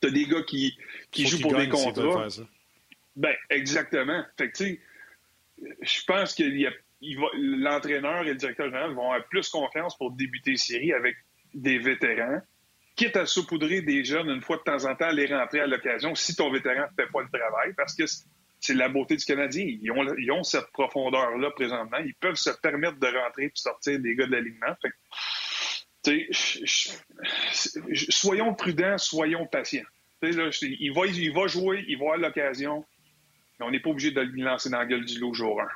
[0.02, 0.78] Tu as des gars qui,
[1.12, 2.28] qui jouent pour des contrats.
[3.17, 4.24] Ben, exactement.
[4.38, 4.82] Fait que, tu sais,
[5.82, 6.43] je pense que
[7.38, 11.17] l'entraîneur et le directeur général vont avoir plus confiance pour débuter les séries avec
[11.54, 12.41] des vétérans
[12.95, 16.15] quitte à saupoudrer des jeunes une fois de temps en temps, les rentrer à l'occasion
[16.15, 18.04] si ton vétéran ne fait pas le travail, parce que
[18.60, 19.65] c'est la beauté du Canadien.
[19.82, 21.97] Ils ont, ils ont cette profondeur-là présentement.
[21.97, 24.75] Ils peuvent se permettre de rentrer et sortir des gars de l'alignement.
[28.10, 29.84] soyons prudents, soyons patients.
[30.21, 30.30] Là,
[30.62, 32.86] il, va, il va jouer, il va avoir l'occasion,
[33.60, 35.67] mais on n'est pas obligé de le lancer dans la gueule du lot jour 1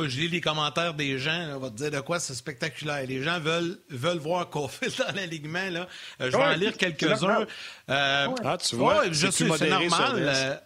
[0.00, 1.56] tout cas, je lis les commentaires des gens.
[1.56, 3.06] on va te dire de quoi c'est spectaculaire.
[3.06, 5.70] Les gens veulent, veulent voir Caulfield dans l'alignement.
[5.70, 5.88] Là.
[6.20, 7.46] Euh, je vais en lire quelques-uns.
[7.88, 9.88] Euh, ah, tu vois, je c'est normal.
[10.16, 10.56] Euh,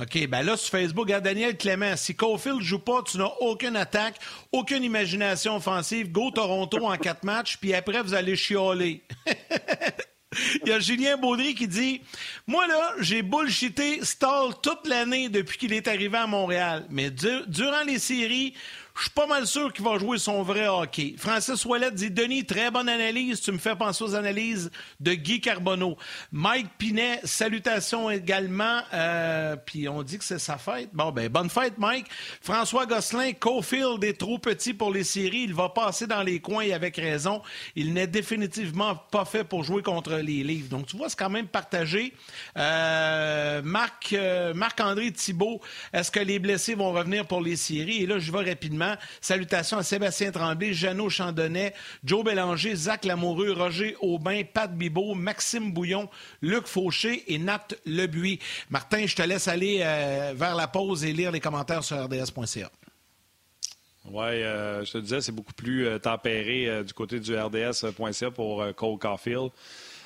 [0.00, 1.94] OK, ben là, sur Facebook, regarde Daniel Clément.
[1.96, 4.16] Si Caulfield joue pas, tu n'as aucune attaque,
[4.50, 6.10] aucune imagination offensive.
[6.10, 9.02] Go Toronto en quatre matchs, puis après, vous allez chialer.
[10.62, 12.00] Il y a Julien Baudry qui dit
[12.46, 16.86] Moi, là, j'ai bullshité Stall toute l'année depuis qu'il est arrivé à Montréal.
[16.90, 18.54] Mais durant les séries,
[18.96, 21.14] je suis pas mal sûr qu'il va jouer son vrai hockey.
[21.16, 23.40] Francis Ouellet dit Denis, très bonne analyse.
[23.40, 25.96] Tu me fais penser aux analyses de Guy Carbonneau.
[26.32, 28.80] Mike Pinet, salutations également.
[28.92, 30.90] Euh, puis on dit que c'est sa fête.
[30.92, 32.06] Bon, ben, bonne fête, Mike.
[32.40, 35.44] François Gosselin, Cofield est trop petit pour les séries.
[35.44, 37.42] Il va passer dans les coins et avec raison.
[37.76, 40.68] Il n'est définitivement pas fait pour jouer contre les livres.
[40.68, 42.12] Donc, tu vois, c'est quand même partagé.
[42.56, 45.60] Euh, Marc, euh, Marc-André Thibault,
[45.92, 48.02] est-ce que les blessés vont revenir pour les séries?
[48.02, 48.79] Et là, je vais rapidement.
[49.20, 55.72] Salutations à Sébastien Tremblay, Jeannot Chandonnet, Joe Bélanger, Zach Lamoureux, Roger Aubin, Pat Bibot, Maxime
[55.72, 56.08] Bouillon,
[56.42, 58.38] Luc Fauché et Nat Lebuy.
[58.70, 62.70] Martin, je te laisse aller euh, vers la pause et lire les commentaires sur rds.ca.
[64.06, 68.64] Oui, euh, je te disais, c'est beaucoup plus euh, tempéré du côté du rds.ca pour
[68.74, 69.50] Cole Caulfield.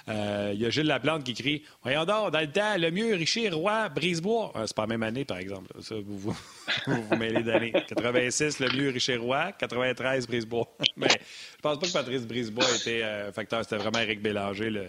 [0.09, 3.15] Euh, il y a Gilles Laplante qui crie Voyons donc, dans le temps, le mieux,
[3.15, 4.53] Richard Roy, Brisebois.
[4.55, 5.71] Euh, c'est pas la même année, par exemple.
[5.81, 7.73] Ça, vous vous, mêlez d'années.
[7.73, 9.53] 86, le mieux, Richard Roy.
[9.53, 10.69] 93, Brisebois.
[10.97, 13.63] Mais je pense pas que Patrice Brisebois était euh, facteur.
[13.65, 14.87] C'était vraiment Eric Bélanger, le,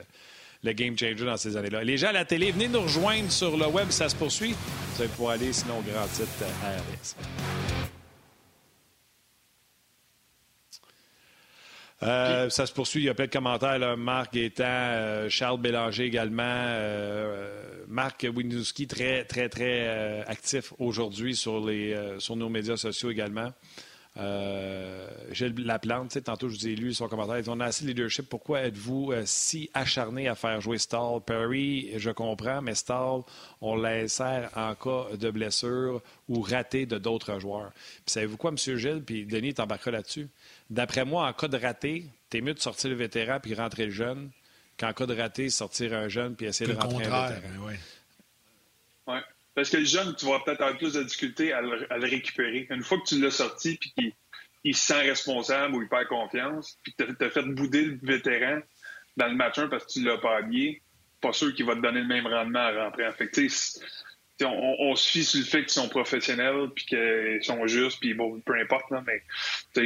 [0.63, 1.83] le game changer dans ces années-là.
[1.83, 4.53] Les gens à la télé, venez nous rejoindre sur le web, ça se poursuit.
[4.95, 7.94] Vous allez pouvoir aller sinon grand titre à RS.
[12.05, 13.01] Euh, ça se poursuit.
[13.01, 13.97] Il y a plein de commentaires.
[13.97, 16.43] Marc Gaétan, euh, Charles Bélanger également.
[16.45, 21.67] Euh, Marc Winowski, très, très, très actif aujourd'hui sur,
[22.19, 23.51] sur nos médias sociaux également.
[25.31, 27.43] Gilles Laplante, tantôt je vous ai lu son commentaire.
[27.47, 28.27] On a assez de leadership.
[28.29, 31.21] Pourquoi êtes-vous si acharné à faire jouer Stall?
[31.25, 33.21] Perry, je comprends, mais Stall,
[33.61, 37.71] on l'insère en cas de blessure ou raté de d'autres joueurs.
[37.73, 38.57] Puis savez-vous quoi, M.
[38.77, 39.03] Gilles?
[39.05, 40.27] Puis Denis t'embarquera là-dessus.
[40.69, 43.91] D'après moi, en cas de raté, t'es mieux de sortir le vétéran puis rentrer le
[43.91, 44.31] jeune
[44.79, 47.67] qu'en cas de raté, sortir un jeune puis essayer de rentrer un vétéran.
[49.07, 49.21] Ouais.
[49.55, 52.67] Parce que le jeune, tu vas peut-être avoir plus de difficulté à le, récupérer.
[52.69, 54.11] Une fois que tu l'as sorti puis qu'il
[54.65, 57.99] il se sent responsable ou il perd confiance, puis que tu as, fait bouder le
[58.01, 58.59] vétéran
[59.15, 60.81] dans le match 1 parce que tu l'as pas habillé,
[61.21, 63.07] pas sûr qu'il va te donner le même rendement à rentrer.
[63.07, 63.29] En fait,
[64.43, 68.13] on, on, se fie sur le fait qu'ils sont professionnels, puis qu'ils sont justes, puis
[68.13, 69.21] bon, peu importe, là, mais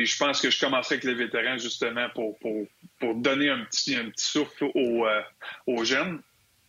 [0.06, 2.66] je pense que je commencerai avec les vétérans justement pour, pour,
[3.00, 5.22] pour donner un petit, un petit souffle aux, euh,
[5.68, 6.22] aux jeunes.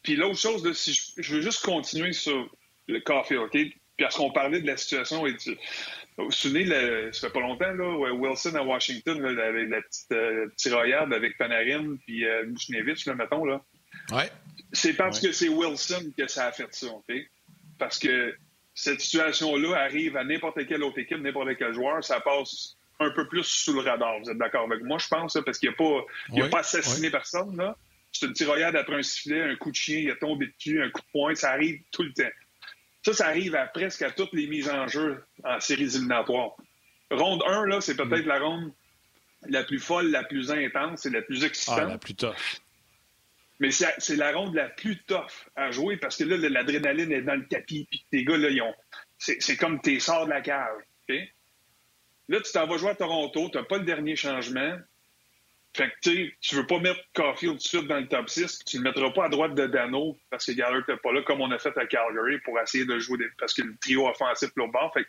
[0.03, 2.51] Puis l'autre chose, là, si je, veux juste continuer sur
[2.87, 3.57] le café, OK?
[3.99, 6.67] Parce qu'on parlait de la situation, et vous vous souvenez,
[7.13, 11.37] ça fait pas longtemps, là, Wilson à Washington, là, avec la petite euh, tiroyade avec
[11.39, 12.47] Panarin puis euh,
[13.07, 13.63] là, mettons, là.
[14.13, 14.31] Ouais.
[14.73, 17.15] C'est parce que c'est Wilson que ça a fait ça, OK?
[17.81, 18.37] Parce que
[18.75, 23.27] cette situation-là arrive à n'importe quelle autre équipe, n'importe quel joueur, ça passe un peu
[23.27, 24.21] plus sous le radar.
[24.23, 27.11] Vous êtes d'accord avec moi, je pense, parce qu'il n'a pas, il a pas assassiné
[27.11, 27.57] personne.
[27.57, 27.77] Là.
[28.13, 30.91] C'est une tiroyade après un sifflet, un coup de chien, il a tombé dessus, un
[30.91, 32.31] coup de poing, ça arrive tout le temps.
[33.03, 36.53] Ça, ça arrive à presque à toutes les mises en jeu en séries éliminatoires.
[37.11, 38.73] Ronde 1, là, c'est peut-être la ronde
[39.49, 41.79] la plus folle, la plus intense et la plus excitante.
[41.81, 42.61] Ah, la plus tough.
[43.61, 47.35] Mais c'est la ronde la plus tough à jouer parce que là, l'adrénaline est dans
[47.35, 48.75] le tapis, puis tes gars, là, ils ont.
[49.19, 50.79] C'est comme tes sorts de la cave.
[52.29, 54.79] Là, tu t'en vas jouer à Toronto, tu n'as pas le dernier changement.
[55.77, 58.79] Fait que tu veux pas mettre Caulfield tout de suite dans le top 6, tu
[58.79, 61.41] ne le mettras pas à droite de Dano parce que Gallagher n'est pas là comme
[61.41, 63.29] on a fait à Calgary pour essayer de jouer des...
[63.39, 65.07] parce que le trio offensif là bas Fait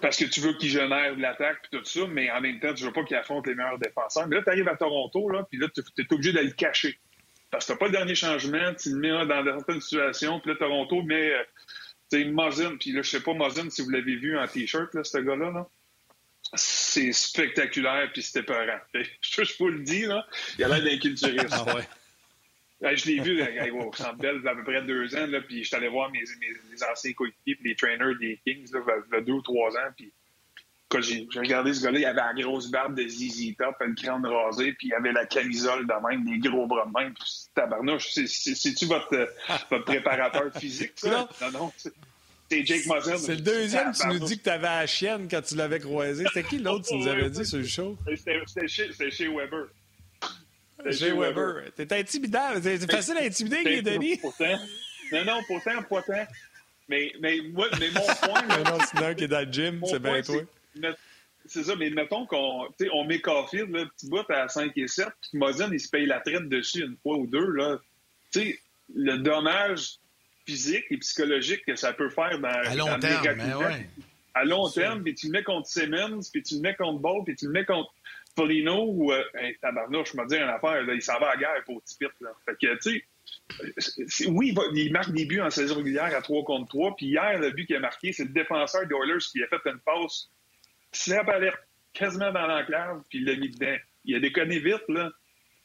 [0.00, 2.74] parce que tu veux qu'il génère de l'attaque et tout ça, mais en même temps,
[2.74, 4.26] tu veux pas qu'il affronte les meilleurs défenseurs.
[4.28, 6.98] Mais là, tu arrives à Toronto, là, puis là, tu es obligé de le cacher.
[7.50, 10.56] Parce que tu pas le dernier changement, tu le mets dans certaines situations, puis là,
[10.56, 11.42] Toronto met, euh,
[12.10, 15.04] sais, Mosin, puis là, je sais pas, Mosin, si vous l'avez vu en T-shirt, là,
[15.04, 15.68] ce gars-là, là.
[16.54, 18.80] C'est spectaculaire, puis c'était peurant.
[19.20, 20.26] Je, je le dis, là,
[20.58, 21.46] il a l'air d'un culturiste.
[21.52, 21.76] ah
[22.82, 25.40] je l'ai vu au Centre Bell il y a à peu près deux ans, là,
[25.40, 29.14] puis je suis allé voir mes, mes, anciens coéquipiers, les trainers des Kings, là, il
[29.14, 30.12] y a deux ou trois ans, puis
[30.90, 34.26] quand j'ai regardé ce gars-là, il avait la grosse barbe de ZZ Top, le crâne
[34.26, 37.14] rasé, puis il avait la camisole de même, les gros bras de même.
[37.54, 39.28] Tabarnouche, c'est-tu votre,
[39.70, 41.28] votre préparateur physique, ça?
[41.40, 41.72] Non, non.
[42.50, 43.16] C'est Jake Muzzin.
[43.16, 46.24] C'est le deuxième, tu nous dis que tu avais la chienne quand tu l'avais croisé.
[46.34, 47.96] C'était qui l'autre tu nous avais dit sur le show?
[48.16, 49.68] C'était chez, chez Weber.
[50.86, 51.72] Jay Weber.
[51.76, 52.48] T'es intimidant.
[52.62, 54.16] C'est facile à intimider, Guy Denis.
[54.18, 54.58] Pourtant.
[55.12, 56.26] Non, non, pourtant, pourtant.
[56.88, 58.42] Mais, mais, moi, mais mon point.
[58.48, 60.42] mais non, c'est un qui est dans le gym, c'est bien toi.
[61.46, 65.08] C'est ça, mais mettons qu'on on met Caulfield, le petit bout à 5 et 7,
[65.20, 67.46] puis Mosin, il se paye la traite dessus une fois ou deux.
[67.52, 67.78] Là.
[68.30, 68.58] sais,
[68.94, 69.96] le dommage
[70.46, 73.88] physique et psychologique que ça peut faire dans, à long terme, mais ouais.
[74.34, 77.22] À long terme, puis tu le mets contre Simmons, puis tu le mets contre Ball,
[77.24, 77.92] puis tu le mets contre
[78.34, 79.22] Polino ou euh,
[79.60, 82.06] tabarnouche, je me dis une affaire, là, il s'en va à la guerre pour Tipit.
[82.44, 83.04] Fait que, tu
[84.08, 86.96] sais, oui, il, marque des buts en saison régulière à 3 contre 3.
[86.96, 89.68] Puis hier, le but qu'il a marqué, c'est le défenseur des Oilers qui a fait
[89.68, 90.30] une passe
[90.92, 91.60] slap alerte
[91.92, 93.76] quasiment dans l'enclave, puis il l'a mis dedans.
[94.04, 95.10] Il a déconné vite, là.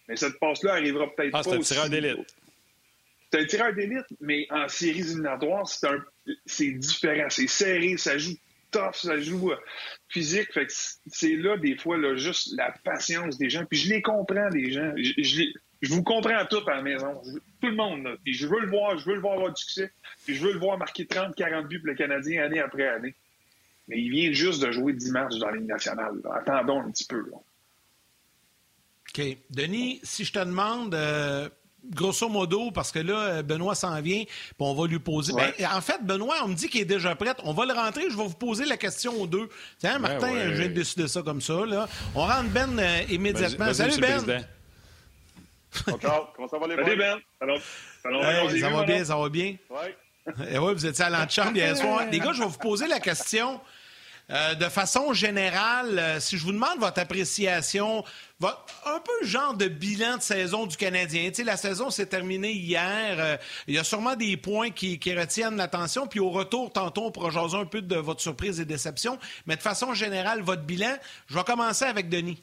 [0.07, 1.43] Mais cette passe-là arrivera peut-être ah, pas.
[1.43, 2.35] c'est un tireur d'élite.
[3.31, 5.67] C'est un tireur d'élite, mais en séries éliminatoires,
[6.45, 7.27] c'est différent.
[7.29, 8.35] C'est serré, ça joue
[8.93, 9.57] ça joue euh,
[10.09, 10.49] physique.
[11.07, 13.65] C'est là, des fois, là, juste la patience des gens.
[13.65, 14.93] Puis je les comprends, les gens.
[14.95, 17.21] Je, vous comprends tous à la maison.
[17.61, 18.17] tout le monde.
[18.23, 19.91] Puis je veux le voir, je veux le voir avoir du succès.
[20.25, 23.15] Puis je veux le voir marquer 30, 40 buts pour le Canadien année après année.
[23.87, 26.15] Mais il vient juste de jouer 10 matchs dans la Ligue nationale.
[26.33, 27.23] Attendons un petit peu.
[27.31, 29.21] OK.
[29.51, 31.47] Denis, si je te demande, euh,
[31.89, 35.33] grosso modo, parce que là, Benoît s'en vient, puis on va lui poser.
[35.33, 37.33] Ben, en fait, Benoît, on me dit qu'il est déjà prêt.
[37.43, 39.49] On va le rentrer, je vais vous poser la question aux deux.
[39.79, 41.65] Tiens, Martin, je viens de décider ça comme ça.
[41.65, 41.87] Là.
[42.13, 43.73] On rentre Ben euh, immédiatement.
[43.73, 44.45] Salut, Ben.
[45.87, 46.33] Encore.
[46.35, 47.19] Comment ça va, les Salut, Ben.
[48.61, 49.55] ça va bien, ça va bien?
[49.69, 49.87] Oui.
[50.49, 52.01] Eh ouais, vous étiez à l'antichambre hier soir.
[52.11, 53.61] Les gars, je vais vous poser la question.
[54.31, 58.03] Euh, de façon générale, euh, si je vous demande votre appréciation,
[58.41, 61.31] un peu genre de bilan de saison du Canadien.
[61.45, 63.17] La saison s'est terminée hier.
[63.19, 66.07] Euh, il y a sûrement des points qui, retiennent l'attention.
[66.07, 69.19] Puis au retour, tantôt, on pourra un peu de votre surprise et déception.
[69.45, 72.41] Mais de façon générale, votre bilan, je vais commencer avec Denis.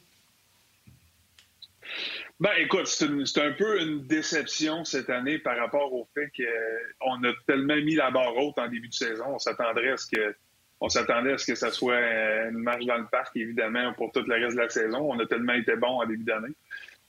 [2.39, 7.33] Ben, écoute, c'est un peu une déception cette année par rapport au fait qu'on a
[7.45, 9.25] tellement mis la barre haute en début de saison.
[9.27, 10.35] On s'attendrait à ce que
[10.83, 14.11] on s'attendait à ce que ça soit euh, une marche dans le parc, évidemment, pour
[14.11, 14.99] tout le reste de la saison.
[14.99, 16.53] On a tellement été bon en début d'année.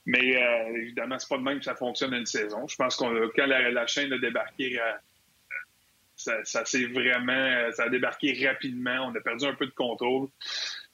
[0.05, 2.69] Mais euh, évidemment, c'est pas de même que ça fonctionne une saison.
[2.69, 8.47] Je pense que quand la, chaîne a débarqué, euh, ça, s'est vraiment, ça a débarqué
[8.47, 9.09] rapidement.
[9.11, 10.29] On a perdu un peu de contrôle.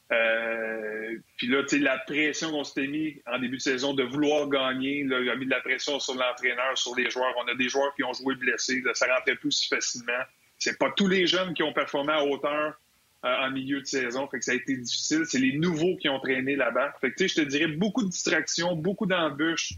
[0.10, 4.50] puis là, tu sais, la pression qu'on s'était mis en début de saison de vouloir
[4.50, 7.36] gagner, là, a mis de la pression sur l'entraîneur, sur les joueurs.
[7.38, 10.24] On a des joueurs qui ont joué blessés, ça rentrait plus si facilement.
[10.62, 12.80] C'est pas tous les jeunes qui ont performé à hauteur
[13.26, 14.28] euh, en milieu de saison.
[14.30, 15.24] Fait que ça a été difficile.
[15.26, 16.93] C'est les nouveaux qui ont traîné là-bas.
[17.02, 19.74] Fait que, je te dirais beaucoup de distractions, beaucoup d'embûches.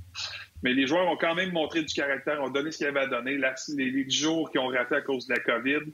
[0.62, 3.08] Mais les joueurs ont quand même montré du caractère, ont donné ce qu'ils avaient à
[3.08, 3.38] donner.
[3.78, 5.94] les, les jours qui ont raté à cause de la COVID.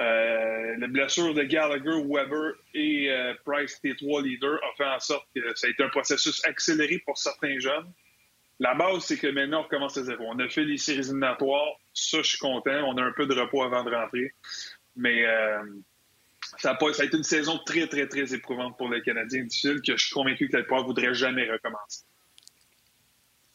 [0.00, 5.00] Euh, la blessure de Gallagher, Weber et euh, Price, tes trois leaders, a fait en
[5.00, 7.92] sorte que ça a été un processus accéléré pour certains jeunes.
[8.60, 10.24] La base, c'est que maintenant, on recommence à zéro.
[10.28, 11.76] On a fait les séries éliminatoires.
[11.94, 12.82] Ça, je suis content.
[12.86, 14.32] On a un peu de repos avant de rentrer.
[14.96, 15.62] Mais euh,
[16.58, 20.04] ça, a été une saison très, très, très éprouvante pour les Canadiens difficile que je
[20.04, 22.04] suis convaincu que le ne voudrait jamais recommencer.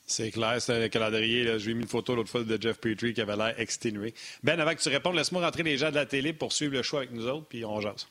[0.05, 1.59] C'est clair, c'est un calendrier.
[1.59, 4.13] Je lui ai mis une photo l'autre fois de Jeff Petrie qui avait l'air exténué.
[4.43, 6.83] Ben, avant que tu répondes, laisse-moi rentrer les gens de la télé pour suivre le
[6.83, 8.07] choix avec nous autres, puis on jase.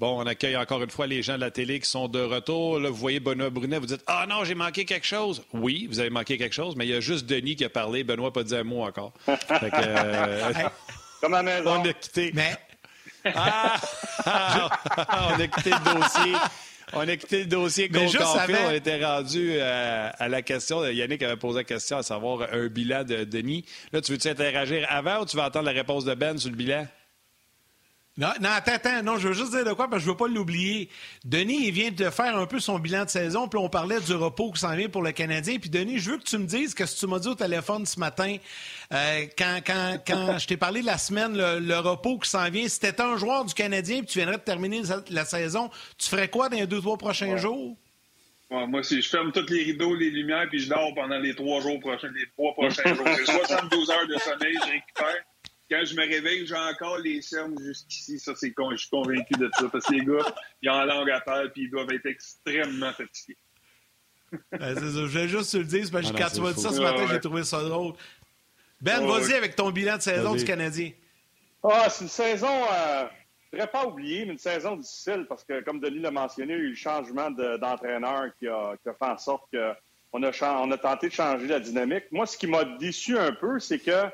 [0.00, 2.80] Bon, on accueille encore une fois les gens de la télé qui sont de retour.
[2.80, 5.44] Là, vous voyez Benoît Brunet, vous dites Ah non, j'ai manqué quelque chose.
[5.52, 8.02] Oui, vous avez manqué quelque chose, mais il y a juste Denis qui a parlé.
[8.02, 9.12] Benoît n'a pas dit un mot encore.
[9.26, 10.52] fait que, euh,
[11.20, 11.82] Comme à maison.
[11.82, 12.32] On a quitté.
[12.34, 12.56] Mais...
[13.34, 13.78] Ah!
[15.36, 16.34] on a quitté le dossier.
[16.94, 18.56] On a quitté le dossier Caulfield.
[18.68, 20.82] On était rendu euh, à, la question.
[20.82, 23.66] Yannick avait posé la question à savoir un bilan de Denis.
[23.92, 26.56] Là, tu veux-tu interagir avant ou tu vas attendre la réponse de Ben sur le
[26.56, 26.86] bilan?
[28.20, 29.02] Non, non, attends, attends.
[29.02, 30.90] Non, je veux juste dire de quoi, parce que je veux pas l'oublier.
[31.24, 34.12] Denis, il vient de faire un peu son bilan de saison, puis on parlait du
[34.12, 35.56] repos qui s'en vient pour le Canadien.
[35.58, 37.86] Puis Denis, je veux que tu me dises ce que tu m'as dit au téléphone
[37.86, 38.36] ce matin,
[38.92, 42.68] euh, quand, quand, quand je t'ai parlé de la semaine, le, repos qui s'en vient.
[42.68, 46.28] Si t'étais un joueur du Canadien, puis tu viendrais de terminer la, saison, tu ferais
[46.28, 47.74] quoi dans les deux, trois prochains jours?
[48.50, 51.62] moi, si je ferme tous les rideaux, les lumières, puis je dors pendant les trois
[51.62, 53.06] jours prochains, les trois prochains jours.
[53.16, 55.24] J'ai 72 heures de sommeil, je récupère
[55.70, 58.18] quand je me réveille, j'ai encore les cernes jusqu'ici.
[58.18, 58.70] Ça, c'est con.
[58.72, 59.68] Je suis convaincu de ça.
[59.70, 62.92] Parce que les gars, ils ont la langue à terre puis ils doivent être extrêmement
[62.92, 63.36] fatigués.
[64.32, 64.80] c'est ça.
[64.80, 65.86] Je voulais juste te le dire.
[65.92, 67.94] Parce que ah quand tu m'as dit ça ce matin, j'ai trouvé ça drôle.
[68.80, 70.90] Ben, vas-y avec ton bilan de saison du Canadien.
[71.62, 73.04] Ah, c'est une saison, euh,
[73.52, 76.58] je ne pas oublier, mais une saison difficile parce que, comme Denis l'a mentionné, il
[76.58, 80.60] y a eu le changement d'entraîneur qui, a, qui, a, fait en sorte qu'on a,
[80.62, 82.04] on a tenté de changer la dynamique.
[82.10, 84.06] Moi, ce qui m'a déçu un peu, c'est que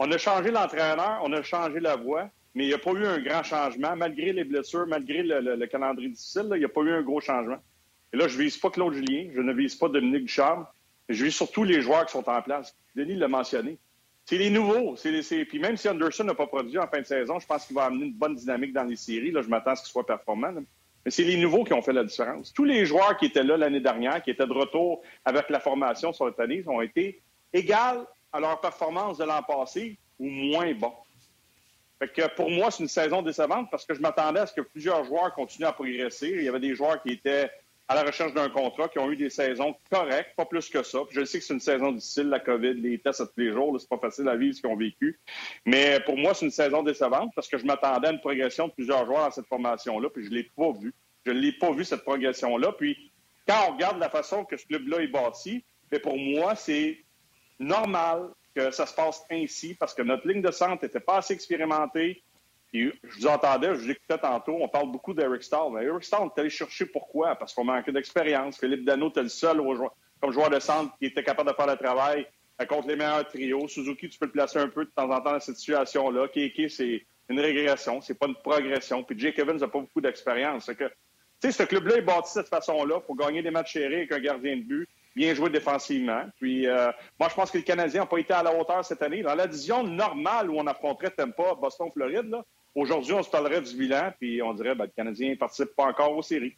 [0.00, 3.04] on a changé l'entraîneur, on a changé la voie, mais il n'y a pas eu
[3.04, 3.94] un grand changement.
[3.96, 7.58] Malgré les blessures, malgré le, calendrier difficile, il n'y a pas eu un gros changement.
[8.12, 10.66] Et là, je ne vise pas Claude Julien, je ne vise pas Dominique Ducharme,
[11.10, 12.74] je vise surtout les joueurs qui sont en place.
[12.96, 13.76] Denis l'a mentionné.
[14.24, 14.94] C'est les nouveaux.
[14.94, 17.84] Puis même si Anderson n'a pas produit en fin de saison, je pense qu'il va
[17.84, 19.32] amener une bonne dynamique dans les séries.
[19.32, 20.52] Là, je m'attends à ce qu'il soit performant.
[21.04, 22.54] Mais c'est les nouveaux qui ont fait la différence.
[22.54, 26.12] Tous les joueurs qui étaient là l'année dernière, qui étaient de retour avec la formation
[26.14, 27.20] sur le année, ont été
[27.52, 30.92] égales à leur performance de l'an passé ou moins bon.
[31.98, 34.62] Fait que pour moi, c'est une saison décevante parce que je m'attendais à ce que
[34.62, 36.30] plusieurs joueurs continuent à progresser.
[36.30, 37.50] Il y avait des joueurs qui étaient
[37.90, 41.00] à la recherche d'un contrat, qui ont eu des saisons correctes, pas plus que ça.
[41.10, 43.76] je sais que c'est une saison difficile, la COVID, les tests à tous les jours,
[43.80, 45.18] c'est pas facile à vivre ce qu'ils ont vécu.
[45.66, 48.72] Mais pour moi, c'est une saison décevante parce que je m'attendais à une progression de
[48.72, 50.94] plusieurs joueurs dans cette formation-là, puis je l'ai pas vu.
[51.26, 52.70] Je l'ai pas vu, cette progression-là.
[52.78, 53.10] Puis
[53.48, 56.96] quand on regarde la façon que ce club-là est bâti, mais pour moi, c'est
[57.60, 61.34] normal que ça se passe ainsi parce que notre ligne de centre n'était pas assez
[61.34, 62.22] expérimentée.
[62.72, 65.72] je vous entendais, je vous écoutais tantôt, on parle beaucoup d'Eric Stahl.
[65.72, 67.36] Mais Eric Stahl, on est allé chercher pourquoi?
[67.36, 68.58] Parce qu'on manquait d'expérience.
[68.58, 69.60] Philippe Dano était le seul
[70.20, 72.26] comme joueur de centre qui était capable de faire le travail
[72.66, 73.68] contre les meilleurs trios.
[73.68, 76.28] Suzuki, tu peux le placer un peu de temps en temps dans cette situation-là.
[76.28, 79.02] Keke, c'est une régression, c'est pas une progression.
[79.02, 80.66] Puis Jake Evans n'a pas beaucoup d'expérience.
[80.66, 80.84] tu
[81.40, 84.20] sais, ce club-là est bâti de cette façon-là pour gagner des matchs serrés avec un
[84.20, 86.24] gardien de but bien joué défensivement.
[86.38, 89.02] Puis, euh, moi, je pense que les Canadiens n'ont pas été à la hauteur cette
[89.02, 89.22] année.
[89.22, 92.34] Dans la division normale où on affronterait Tampa, Boston, Floride,
[92.74, 95.74] aujourd'hui, on se parlerait du bilan, puis on dirait que ben, le Canadien ne participe
[95.76, 96.56] pas encore aux séries.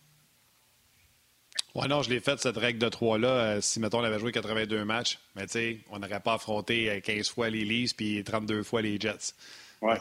[1.74, 3.28] Oui, non, je l'ai fait, cette règle de 3-là.
[3.28, 7.00] Euh, si, mettons, on avait joué 82 matchs, mais tu sais, on n'aurait pas affronté
[7.02, 9.34] 15 euh, fois les Leafs puis 32 fois les Jets.
[9.80, 9.98] Ouais.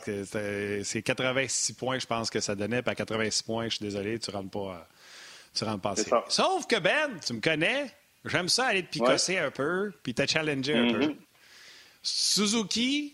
[0.84, 2.82] C'est 86 points, je pense, que ça donnait.
[2.82, 4.88] Puis à 86 points, je suis désolé, tu ne rentres pas,
[5.56, 5.96] tu rentres pas
[6.28, 7.92] Sauf que Ben, tu me connais,
[8.26, 11.00] J'aime ça aller te picosser un peu, puis te challenger un peu.
[11.00, 11.16] Mm-hmm.
[12.04, 13.14] Suzuki,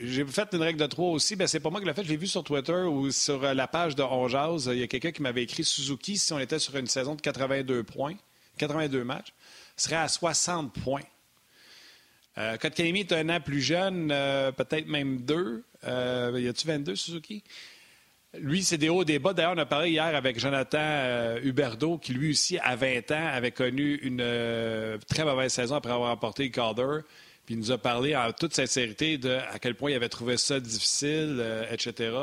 [0.00, 1.36] j'ai fait une règle de trois aussi.
[1.36, 2.04] Ben, c'est pas moi qui l'ai fait.
[2.04, 4.86] Je l'ai vu sur Twitter ou sur euh, la page de On Il y a
[4.86, 8.14] quelqu'un qui m'avait écrit Suzuki, si on était sur une saison de 82 points,
[8.58, 9.32] 82 matchs,
[9.76, 11.02] serait à 60 points.
[12.38, 15.64] Euh, Kotkaniemi est un an plus jeune, euh, peut-être même deux.
[15.84, 17.42] Euh, y a-tu 22 Suzuki?
[18.38, 19.32] Lui, c'est des hauts, des bas.
[19.32, 23.26] D'ailleurs, on a parlé hier avec Jonathan euh, Huberdeau, qui lui aussi, à 20 ans,
[23.26, 27.00] avait connu une euh, très mauvaise saison après avoir remporté le Calder.
[27.44, 30.36] Puis il nous a parlé en toute sincérité de à quel point il avait trouvé
[30.36, 32.16] ça difficile, euh, etc.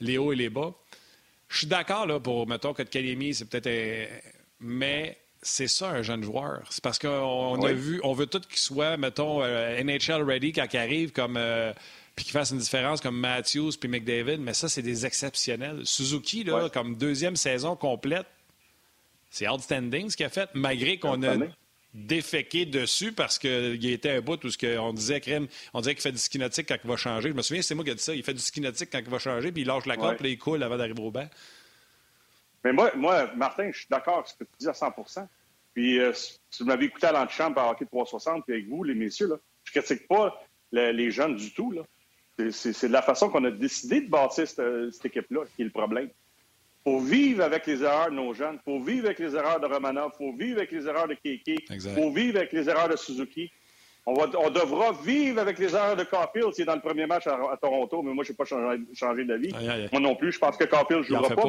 [0.00, 0.74] Les hauts et les bas.
[1.48, 4.04] Je suis d'accord là, pour, mettons, que Kalemi, c'est peut-être un...
[4.60, 6.64] Mais c'est ça, un jeune joueur.
[6.68, 10.76] C'est parce qu'on a vu, on veut tout qu'il soit, mettons, NHL ready quand il
[10.76, 11.38] arrive, comme
[12.16, 15.82] puis qu'il fasse une différence comme Matthews puis McDavid, mais ça, c'est des exceptionnels.
[15.84, 18.26] Suzuki, là, comme deuxième saison complète,
[19.30, 21.36] c'est outstanding ce qu'il a fait, malgré qu'on a
[21.92, 25.22] déféqué dessus parce qu'il était un bout où ce on disait
[25.72, 27.30] on disait qu'il fait du ski nautique quand il va changer.
[27.30, 28.14] Je me souviens, c'est moi qui ai dit ça.
[28.14, 30.32] Il fait du ski nautique quand il va changer, puis il lâche la corde, puis
[30.32, 31.28] il coule avant d'arriver au banc.
[32.64, 35.26] Mais moi, moi, Martin, je suis d'accord avec ce que tu dis à 100%
[35.74, 38.94] Puis, euh, si vous m'avez écouté à l'antichambre par Hockey 360, puis avec vous, les
[38.94, 40.42] messieurs, là, je critique pas
[40.72, 41.70] les jeunes du tout.
[41.72, 41.82] Là.
[42.50, 45.70] C'est de la façon qu'on a décidé de bâtir cette, cette équipe-là qui est le
[45.70, 46.10] problème.
[46.86, 48.58] Il faut vivre avec les erreurs de nos jeunes.
[48.66, 50.12] Il faut vivre avec les erreurs de Romanov.
[50.14, 51.64] Il faut vivre avec les erreurs de Keke.
[51.70, 53.50] Il faut vivre avec les erreurs de Suzuki.
[54.08, 57.06] On, va, on, devra vivre avec les erreurs de Caulfield s'il est dans le premier
[57.06, 59.52] match à, Toronto, mais moi, je n'ai pas changé, changé d'avis.
[59.90, 61.34] Moi non plus, je pense que Caulfield ne jouera pas.
[61.34, 61.48] pas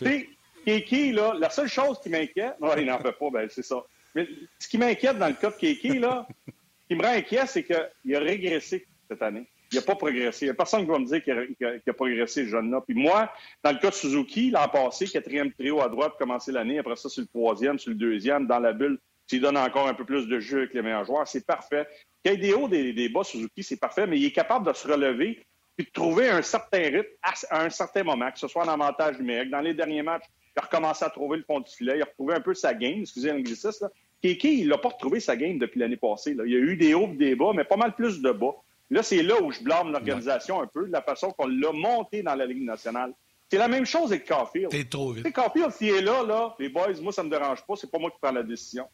[0.00, 0.26] mais,
[0.64, 3.84] Keke, là, la seule chose qui m'inquiète, non, il n'en fait pas, ben, c'est ça.
[4.14, 4.26] Mais
[4.58, 7.64] ce qui m'inquiète dans le cas de Keke, là, ce qui me rend inquiet, c'est
[7.64, 9.46] qu'il a régressé cette année.
[9.70, 10.46] Il n'a pas progressé.
[10.46, 12.80] Il n'y a personne qui va me dire qu'il a, progressé, ce jeune-là.
[12.86, 13.30] Puis moi,
[13.62, 17.08] dans le cas de Suzuki, l'an passé, quatrième trio à droite, commencer l'année, après ça,
[17.08, 20.26] sur le troisième, sur le deuxième, dans la bulle, s'il donne encore un peu plus
[20.26, 21.86] de jeu avec les meilleurs joueurs, c'est parfait.
[22.24, 24.72] Qu'il y ait des hauts, des, bas, Suzuki, c'est parfait, mais il est capable de
[24.72, 25.44] se relever
[25.76, 29.18] puis de trouver un certain rythme à, un certain moment, que ce soit en avantage
[29.18, 29.50] numérique.
[29.50, 30.24] Dans les derniers matchs,
[30.56, 32.74] il a recommencé à trouver le fond du filet, il a retrouvé un peu sa
[32.74, 33.88] game, excusez l'anglicisme.
[34.20, 36.32] Kiki, il n'a pas retrouvé sa game depuis l'année passée.
[36.32, 38.56] Il y a eu des hauts des bas, mais pas mal plus de bas.
[38.90, 42.22] Là, c'est là où je blâme l'organisation un peu, de la façon qu'on l'a monté
[42.22, 43.12] dans la Ligue nationale.
[43.50, 44.70] C'est la même chose avec Caulfield.
[44.70, 45.30] T'es trop vite.
[45.32, 47.76] Caulfield, s'il est là, là, les boys, moi, ça me dérange pas.
[47.76, 48.86] C'est pas moi qui prends la décision.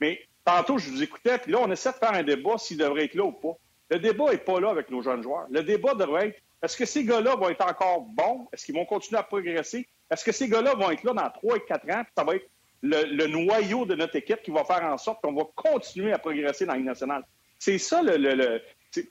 [0.00, 3.04] Mais tantôt, je vous écoutais, puis là, on essaie de faire un débat s'il devrait
[3.04, 3.56] être là ou pas.
[3.90, 5.46] Le débat n'est pas là avec nos jeunes joueurs.
[5.50, 8.48] Le débat devrait être est-ce que ces gars-là vont être encore bons?
[8.52, 9.88] Est-ce qu'ils vont continuer à progresser?
[10.10, 12.02] Est-ce que ces gars-là vont être là dans 3 et 4 ans?
[12.16, 12.48] Ça va être
[12.82, 16.66] le, noyau de notre équipe qui va faire en sorte qu'on va continuer à progresser
[16.66, 17.24] dans la nationale.
[17.58, 18.60] C'est ça le,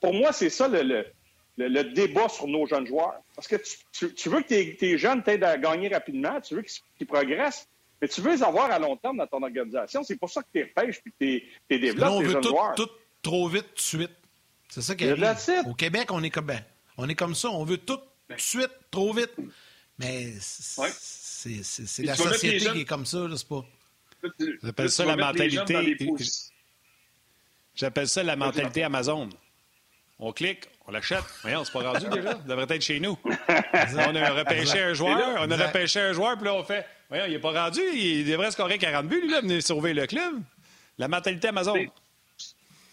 [0.02, 3.20] pour moi, c'est ça le, débat sur nos jeunes joueurs.
[3.36, 3.56] Parce que
[3.92, 6.64] tu, veux que tes, jeunes t'aident à gagner rapidement, tu veux
[6.98, 7.68] qu'ils progressent,
[8.02, 10.04] mais tu veux les avoir à long terme dans ton organisation.
[10.04, 12.76] C'est pour ça que tu repêches et que tu développes on tes veut tout, joueurs.
[12.76, 12.90] tout
[13.22, 14.12] trop vite, tout de suite.
[14.70, 15.26] C'est ça qui arrive.
[15.68, 16.62] Au Québec, on est comme ben,
[16.98, 17.50] on est comme ça.
[17.50, 19.34] On veut tout, tout de suite, trop vite.
[20.00, 23.66] Mais c'est la société qui est comme ça, c'est pas.
[24.64, 26.08] J'appelle ça la mentalité.
[27.76, 29.30] J'appelle ça la mentalité Amazon.
[30.20, 31.24] On clique, on l'achète.
[31.42, 32.32] Voyons, c'est pas rendu déjà.
[32.32, 33.18] Ça devrait être chez nous.
[33.24, 36.86] on a repêché un joueur, on a repêché un joueur, puis là, on fait.
[37.10, 37.82] Voyons, il n'est pas rendu.
[37.94, 40.42] Il devrait scorer 40 buts, lui, là, venir sauver le club.
[40.98, 41.76] La mentalité Amazon.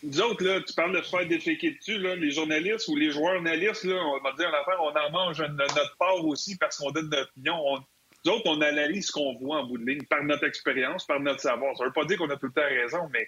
[0.02, 3.10] Nous autres, là, tu parles de se faire déféquer dessus, là, les journalistes ou les
[3.10, 6.76] joueurs analystes, là, on va dire en affaire, on en mange notre part aussi parce
[6.76, 7.56] qu'on donne notre opinion.
[8.24, 11.20] nous autres, on analyse ce qu'on voit en bout de ligne par notre expérience, par
[11.20, 11.74] notre savoir.
[11.78, 13.26] Ça veut pas dire qu'on a tout le temps raison, mais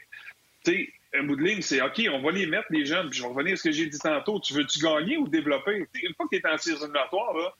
[0.66, 3.18] tu sais, un bout de ligne, c'est OK, on va les mettre, les jeunes, puis
[3.18, 4.40] je vais revenir à ce que j'ai dit tantôt.
[4.40, 5.86] Tu veux-tu gagner ou développer?
[5.94, 7.54] une fois que tu es en série là,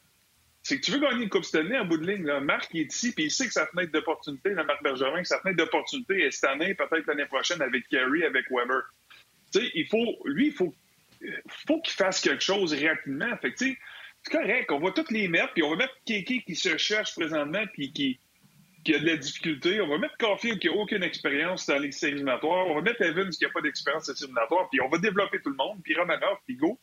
[0.63, 2.25] c'est que tu veux gagner une Coupe Stanley en bout de ligne.
[2.41, 5.41] Marc est ici, puis il sait que sa fenêtre d'opportunité, la Marc Bergerin, que sa
[5.41, 8.83] fenêtre d'opportunité est cette année, peut-être l'année prochaine avec Kerry, avec Weber.
[9.55, 10.75] Il faut, lui, il faut,
[11.69, 13.37] faut qu'il fasse quelque chose rapidement.
[13.41, 13.77] Fait c'est
[14.29, 17.65] correct, on va toutes les mettre, puis on va mettre Kéké qui se cherche présentement,
[17.73, 18.19] puis qui,
[18.87, 19.81] qui a de la difficulté.
[19.81, 22.69] On va mettre Caulfield qui n'a aucune expérience dans les éliminatoires.
[22.69, 24.69] On va mettre Evans qui n'a pas d'expérience éliminatoires.
[24.71, 25.81] Puis on va développer tout le monde.
[25.83, 26.79] Puis Romanov, puis Go.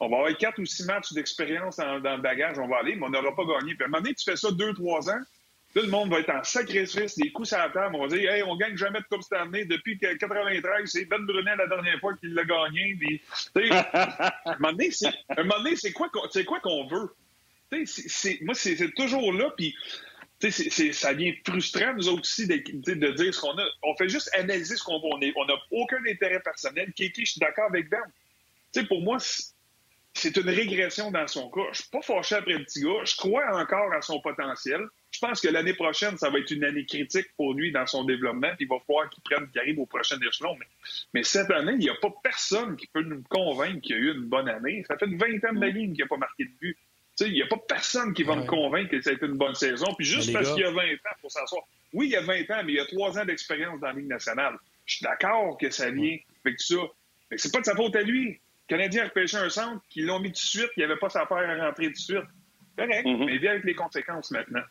[0.00, 2.58] On va avoir quatre ou six matchs d'expérience dans, le bagage.
[2.58, 3.74] On va aller, mais on n'aura pas gagné.
[3.74, 5.20] Puis à un moment donné, tu fais ça deux, trois ans.
[5.74, 7.96] Tout le monde va être en sacrifice, des coups à la table.
[7.96, 9.64] On va dire, hey, on gagne jamais de Coupe cette année.
[9.64, 13.22] Depuis 93, c'est Ben Brunet la dernière fois qu'il l'a gagné.
[13.54, 13.60] À
[14.50, 17.14] un moment donné, c'est quoi qu'on veut?
[18.42, 19.50] moi, c'est toujours là.
[19.56, 19.74] Puis,
[20.40, 23.64] c'est, ça devient frustrant, nous autres aussi, de, de dire ce qu'on a.
[23.82, 25.18] On fait juste analyser ce qu'on voit.
[25.36, 26.92] On n'a aucun intérêt personnel.
[26.94, 28.00] Kiki, je suis d'accord avec Ben.
[28.88, 29.18] pour moi,
[30.14, 31.68] c'est une régression dans son cas.
[31.72, 33.04] Je suis pas fâché après le petit gars.
[33.04, 34.80] Je crois encore à son potentiel.
[35.10, 38.04] Je pense que l'année prochaine, ça va être une année critique pour lui dans son
[38.04, 38.50] développement.
[38.56, 40.56] Puis il va falloir qu'il prenne, qu'il arrive au prochain échelon.
[40.58, 40.66] Mais,
[41.14, 44.02] mais cette année, il n'y a pas personne qui peut nous convaincre qu'il y a
[44.02, 44.84] eu une bonne année.
[44.88, 45.16] Ça fait 20
[45.48, 46.78] ans de la ligne qu'il n'a pas marqué de but.
[47.20, 49.54] Il n'y a pas personne qui va me convaincre que ça a été une bonne
[49.54, 49.86] saison.
[49.96, 51.62] Puis juste parce qu'il y a 20 ans pour s'asseoir.
[51.92, 53.92] Oui, il y a 20 ans, mais il y a 3 ans d'expérience dans la
[53.94, 54.56] Ligue nationale.
[54.86, 56.76] Je suis d'accord que ça vient avec ça.
[57.30, 58.28] Mais c'est pas de sa faute à lui.
[58.70, 60.96] Le Canadien a repêché un centre, qu'ils l'ont mis tout de suite, il n'y avait
[60.96, 62.18] pas sa affaire à rentrer tout de suite.
[62.76, 63.24] Correct, mm-hmm.
[63.24, 64.62] mais vient avec les conséquences maintenant.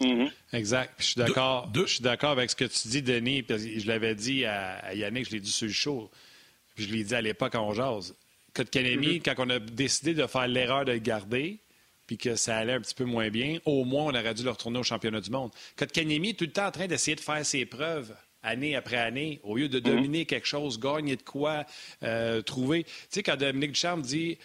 [0.00, 0.32] Mm-hmm.
[0.52, 0.94] Exact.
[0.98, 1.70] je suis d'accord.
[1.74, 3.44] Je suis d'accord avec ce que tu dis, Denis.
[3.48, 6.10] je l'avais dit à, Yannick, je l'ai dit sur le show.
[6.76, 8.14] je l'ai dit à l'époque en jase.
[8.56, 9.22] Kotkanemi, mm-hmm.
[9.22, 11.58] quand on a décidé de faire l'erreur de le garder,
[12.06, 14.50] puis que ça allait un petit peu moins bien, au moins on aurait dû le
[14.50, 15.50] retourner au championnat du monde.
[15.76, 19.40] Kotkanemi est tout le temps en train d'essayer de faire ses preuves année après année,
[19.42, 19.82] au lieu de mm-hmm.
[19.82, 21.66] dominer quelque chose, gagner de quoi,
[22.04, 22.84] euh, trouver.
[22.84, 24.38] Tu sais, quand Dominique Ducharme dit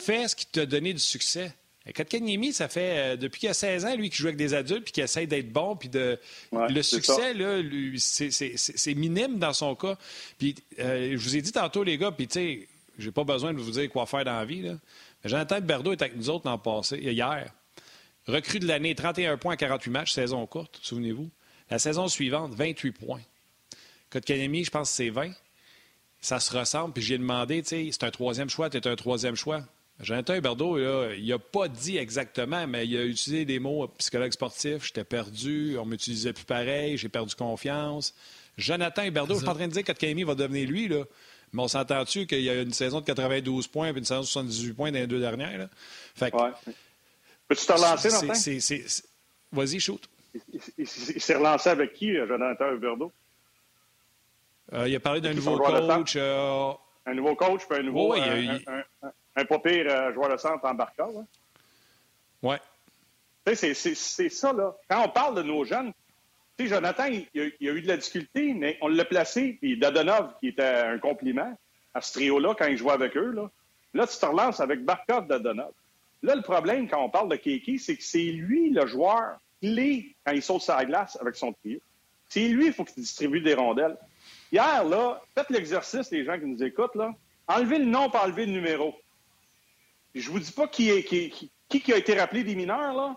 [0.00, 1.52] fais ce qui t'a donné du succès.
[1.94, 4.84] Kotkaniemi, ça fait euh, depuis qu'il a 16 ans, lui, qui joue avec des adultes
[4.84, 5.76] puis qui essaie d'être bon.
[5.76, 6.18] Puis de...
[6.52, 7.60] le succès, là,
[7.98, 9.98] c'est minime dans son cas.
[10.38, 12.68] Puis euh, je vous ai dit tantôt, les gars, puis tu sais,
[12.98, 14.62] j'ai pas besoin de vous dire quoi faire dans la vie.
[14.62, 14.74] Là.
[15.24, 17.52] Jonathan Berdo est avec nous autres l'an passé, hier.
[18.26, 21.30] Recrue de l'année, 31 points à 48 matchs, saison courte, souvenez-vous.
[21.70, 23.22] La saison suivante, 28 points.
[24.10, 25.32] Kotkaniemi, je pense que c'est 20.
[26.20, 26.94] ça se ressemble.
[26.94, 29.62] Puis j'ai demandé, tu sais, c'est un troisième choix, tu es un troisième choix.
[30.00, 30.78] Jonathan Huberdeau,
[31.12, 34.86] il n'a pas dit exactement, mais il a utilisé des mots psychologue sportif.
[34.86, 38.14] J'étais perdu, on m'utilisait plus pareil, j'ai perdu confiance.
[38.56, 41.04] Jonathan Huberdeau, je suis en train de dire que Kami va devenir lui, là.
[41.54, 44.26] Mais on s'entend-tu qu'il y a une saison de 92 points et une saison de
[44.26, 45.56] 78 points dans les deux dernières?
[45.56, 45.68] Là?
[46.16, 46.50] Fait que, ouais.
[47.46, 48.42] Peux-tu te relancer, Martin?
[49.52, 50.02] Vas-y, shoot.
[50.76, 53.12] Il, s'est relancé avec qui, Jonathan Huberdeau?
[54.72, 56.14] Euh, il a parlé d'un nouveau coach.
[56.16, 56.72] Euh...
[57.06, 58.14] Un nouveau coach, puis un nouveau.
[58.14, 58.50] Un, il...
[58.66, 61.04] un, un, un, pas pire euh, joueur de centre en barca.
[61.04, 61.24] Hein?
[62.42, 62.58] Ouais.
[63.46, 63.74] C'est
[64.28, 64.74] ça, là.
[64.88, 65.92] Quand on parle de nos jeunes,
[66.56, 69.76] tu sais, Jonathan, il, il, a, eu de la difficulté, mais on l'a placé, puis
[69.76, 71.56] Dadonov, qui était un compliment
[71.94, 73.50] à ce trio-là quand il jouait avec eux, là,
[73.92, 75.72] là tu te relances avec Barkov, Dadonov.
[76.22, 80.14] Là, le problème, quand on parle de Kiki, c'est que c'est lui le joueur clé
[80.24, 81.80] quand il saute sur la glace avec son trio.
[82.28, 83.96] C'est lui, il faut qu'il distribue des rondelles.
[84.50, 87.12] Hier, là, faites l'exercice, les gens qui nous écoutent, là.
[87.46, 88.94] Enlevez le nom, pas enlever le numéro.
[90.14, 93.16] Je vous dis pas qui, est, qui a été rappelé des mineurs, là.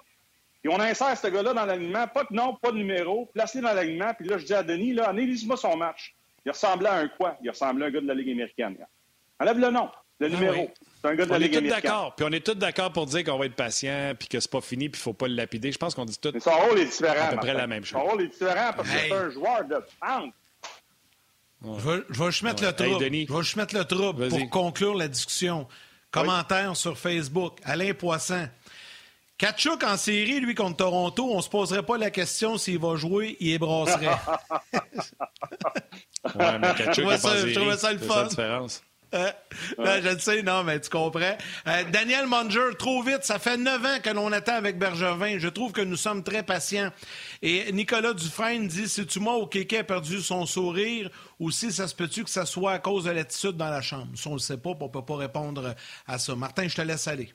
[0.63, 3.73] Et on insère ce gars-là dans l'alignement, pas de nom, pas de numéro, placé dans
[3.73, 6.15] l'alignement, puis là, je dis à Denis, là, analyse-moi son match.
[6.45, 7.37] Il ressemblait à un quoi?
[7.43, 8.77] Il ressemblait à un gars de la Ligue américaine.
[9.39, 9.89] Enlève le nom,
[10.19, 10.71] le ah numéro.
[11.01, 11.81] C'est un gars de la Ligue américaine.
[11.83, 12.15] d'accord.
[12.15, 14.61] Puis on est tous d'accord pour dire qu'on va être patient, puis que c'est pas
[14.61, 15.71] fini, puis il faut pas le lapider.
[15.71, 16.31] Je pense qu'on dit tout.
[16.33, 17.27] Mais son rôle est différent.
[17.27, 18.01] À peu près la même chose.
[18.01, 20.33] Son rôle est différent parce que c'est un joueur de centre.
[21.63, 23.03] Je vais, je vais juste mettre le trouble.
[23.03, 25.67] je vais juste mettre le trouble pour conclure la discussion.
[26.11, 27.59] Commentaire sur Facebook.
[27.63, 28.47] Alain Poisson.
[29.37, 33.37] Kachuk en série, lui, contre Toronto, on se poserait pas la question s'il va jouer,
[33.39, 34.07] il ébrasserait.
[36.35, 38.27] ouais, mais Kachuk je trouvais ça le fun.
[39.13, 39.31] Euh,
[39.77, 41.37] je le sais, non, mais tu comprends.
[41.67, 45.37] Euh, Daniel Munger, trop vite, ça fait neuf ans que l'on attend avec Bergevin.
[45.39, 46.91] Je trouve que nous sommes très patients.
[47.41, 51.09] Et Nicolas Dufresne dit, si tu moi au Kéké a perdu son sourire
[51.39, 54.07] ou si ça se peut-tu que ça soit à cause de l'attitude dans la chambre?
[54.15, 55.75] Ça, on le sait pas, on peut pas répondre
[56.05, 56.35] à ça.
[56.35, 57.33] Martin, je te laisse aller.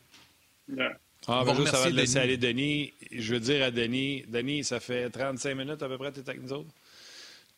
[1.28, 4.80] Ah, ben, juste avant de laisser aller Denis, je veux dire à Denis, Denis, ça
[4.80, 6.70] fait 35 minutes à peu près que tu es avec nous autres.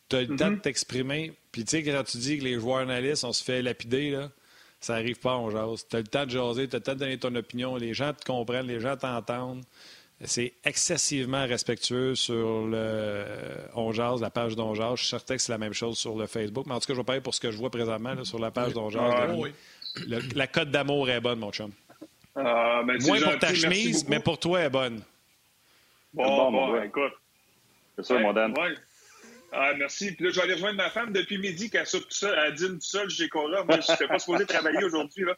[0.09, 0.61] Tu as le temps de mm-hmm.
[0.61, 1.33] t'exprimer.
[1.51, 4.29] Puis, tu sais, quand tu dis que les joueurs analystes, on se fait lapider, là,
[4.79, 5.87] ça n'arrive pas, on jase.
[5.89, 7.75] Tu as le temps de jaser, tu as le temps de donner ton opinion.
[7.75, 9.63] Les gens te comprennent, les gens t'entendent.
[10.23, 13.25] C'est excessivement respectueux sur le
[13.73, 14.97] On jase, la page d'On jase.
[14.97, 16.67] Je suis certain que c'est la même chose sur le Facebook.
[16.67, 18.39] Mais en tout cas, je vais parler pour ce que je vois présentement là, sur
[18.39, 19.35] la page d'On jase.
[20.35, 21.71] la cote d'amour est bonne, mon chum.
[22.37, 25.01] Euh, ben, Moins pour ta chemise, mais pour toi, elle est bonne.
[26.13, 27.13] Bon, bon, écoute.
[27.95, 28.53] C'est ça, mon Dan.
[28.57, 28.75] Ouais.
[29.51, 30.11] Ah, merci.
[30.11, 32.53] Puis là, je vais aller rejoindre ma femme depuis midi qu'elle soupe tout seul, elle
[32.55, 33.63] dîne tout seul chez Cora.
[33.63, 35.23] Moi, je n'étais pas supposé travailler aujourd'hui.
[35.23, 35.33] Là.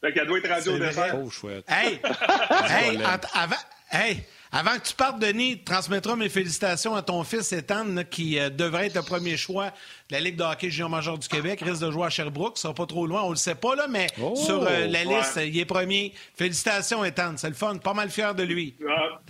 [0.00, 1.16] Fait qu'elle doit être au dessert.
[1.20, 1.64] Oh, chouette.
[1.68, 2.00] Hey!
[2.70, 2.98] hey!
[3.34, 3.56] avant,
[3.90, 4.22] hey!
[4.52, 8.86] Avant que tu partes, Denis, transmettras mes félicitations à ton fils Ethan, qui euh, devrait
[8.86, 9.66] être le premier choix
[10.08, 11.60] de la Ligue de hockey junior major du Québec.
[11.62, 12.56] risque de jouer à Sherbrooke.
[12.56, 13.22] Ça sera pas trop loin.
[13.22, 14.34] On le sait pas, là, mais oh!
[14.36, 16.12] sur euh, la liste, il est premier.
[16.36, 17.34] Félicitations, Ethan.
[17.36, 17.76] C'est le fun.
[17.76, 18.74] Pas mal fier de lui.
[18.88, 19.20] Ah,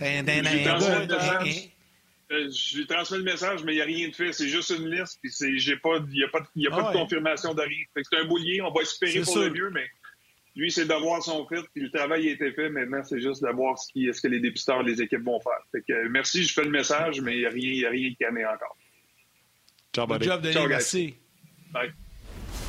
[2.29, 4.33] je lui transmets le message, mais il n'y a rien de fait.
[4.33, 6.91] C'est juste une liste, puis il n'y a pas, y a pas, y a pas
[6.91, 7.83] de confirmation de rien.
[7.95, 9.89] C'est un boulier, on va espérer pour le mieux, mais
[10.57, 12.69] lui, c'est de voir son fit, puis le travail a été fait.
[12.69, 15.59] Maintenant, c'est juste de voir ce, qui, ce que les dépisteurs, les équipes vont faire.
[15.71, 18.09] Fait que, merci, je fais le message, mais il n'y a rien, y a rien
[18.09, 18.75] qui encore.
[19.93, 20.67] Ciao, Bon job, Denis.
[20.67, 21.15] Merci.
[21.71, 21.93] Bye.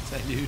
[0.05, 0.47] Salut.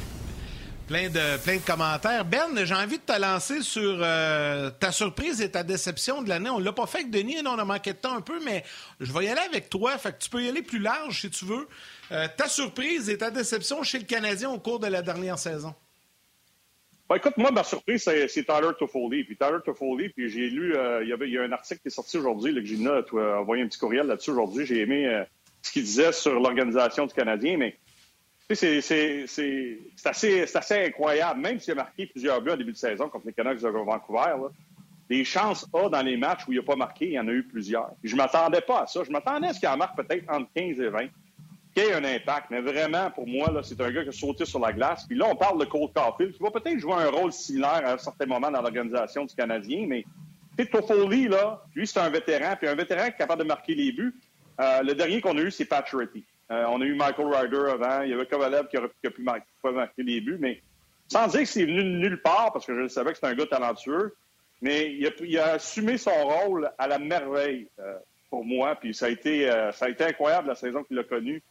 [0.87, 2.25] Plein de, plein de commentaires.
[2.27, 6.51] Ben, j'ai envie de te lancer sur euh, ta surprise et ta déception de l'année.
[6.51, 8.65] On ne l'a pas fait avec Denis, on a manqué de temps un peu, mais
[8.99, 9.97] je vais y aller avec toi.
[9.97, 11.69] Fait que tu peux y aller plus large si tu veux.
[12.13, 15.75] Euh, ta surprise et ta déception chez le Canadien au cours de la dernière saison.
[17.11, 19.25] Ben, écoute, moi, ma surprise, c'est, Tyler Toffoli.
[19.25, 21.81] Puis Tyler Toffoli, puis j'ai lu, euh, il, y avait, il y a un article
[21.81, 24.65] qui est sorti aujourd'hui, que j'ai envoyé un petit courriel là-dessus aujourd'hui.
[24.65, 25.25] J'ai aimé
[25.61, 27.77] ce qu'il disait sur l'organisation du Canadien, mais
[28.55, 31.41] c'est assez, assez, incroyable.
[31.41, 34.37] Même s'il a marqué plusieurs buts en début de saison contre les Canucks de Vancouver,
[34.41, 34.49] là,
[35.09, 37.33] des chances A dans les matchs où il n'a pas marqué, il y en a
[37.33, 37.91] eu plusieurs.
[38.05, 39.03] je ne m'attendais pas à ça.
[39.03, 41.09] Je m'attendais à ce qu'il en marque peut-être entre 15 et 20,
[41.75, 42.47] qu'il ait un impact.
[42.51, 45.05] Mais vraiment, pour moi, c'est un gars qui a sauté sur la glace.
[45.07, 47.93] Puis là, on parle de Cole Caulfield, qui va peut-être jouer un rôle similaire à
[47.93, 49.87] un certain moment dans l'organisation du Canadien.
[49.89, 50.05] Mais
[50.67, 52.55] Toffoli, là, lui, c'est un vétéran.
[52.59, 54.15] Puis un vétéran qui est capable de marquer les buts.
[54.61, 56.11] Euh, le dernier qu'on a eu, c'est Patrick.
[56.51, 58.03] Euh, on a eu Michael Ryder avant.
[58.03, 60.39] Il y avait Kovalev qui, aurait, pu marquer, les buts.
[60.39, 60.61] Mais
[61.09, 63.35] sans dire que c'est venu de nulle part, parce que je savais que c'était un
[63.35, 64.15] gars talentueux,
[64.61, 67.97] mais il a, assumé son rôle à la merveille euh,
[68.29, 68.75] pour moi.
[68.77, 71.43] Puis ça a, été, ça a été incroyable la saison qu'il a connue.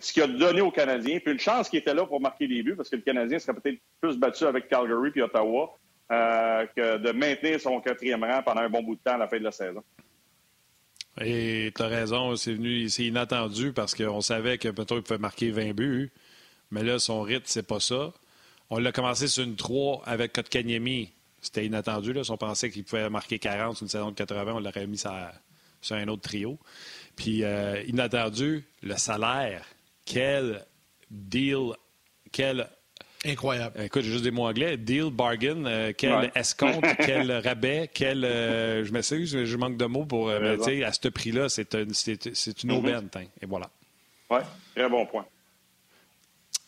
[0.00, 1.18] Ce qu'il a donné aux Canadiens.
[1.20, 3.54] Puis une chance qu'il était là pour marquer les buts, parce que le Canadien serait
[3.54, 5.76] peut-être plus battu avec Calgary puis Ottawa
[6.10, 9.38] que de maintenir son quatrième rang pendant un bon bout de temps à la fin
[9.38, 9.82] de la saison.
[11.20, 15.18] Et tu as raison, c'est venu, c'est inattendu parce qu'on savait que peut-être il pouvait
[15.18, 16.12] marquer 20 buts.
[16.70, 18.12] Mais là, son rythme, c'est pas ça.
[18.70, 21.12] On l'a commencé sur une 3 avec Kotkaniemi.
[21.40, 22.12] C'était inattendu.
[22.12, 22.24] Là.
[22.24, 24.98] Si on pensait qu'il pouvait marquer 40 sur une saison de 80, on l'aurait mis
[24.98, 25.12] sur,
[25.90, 26.58] un autre trio.
[27.16, 29.64] Puis, euh, inattendu, le salaire.
[30.04, 30.64] Quel
[31.10, 31.72] deal,
[32.32, 32.68] quel
[33.26, 33.80] Incroyable.
[33.80, 34.76] Écoute, j'ai juste des mots anglais.
[34.76, 38.24] Deal, bargain, euh, quel escompte, quel rabais, quel.
[38.24, 40.28] Euh, je m'excuse, je manque de mots pour.
[40.28, 42.76] Euh, à ce prix-là, c'est une, une mhm.
[42.76, 43.08] aubaine.
[43.40, 43.70] Et voilà.
[44.30, 44.40] Oui,
[44.74, 45.24] très bon point.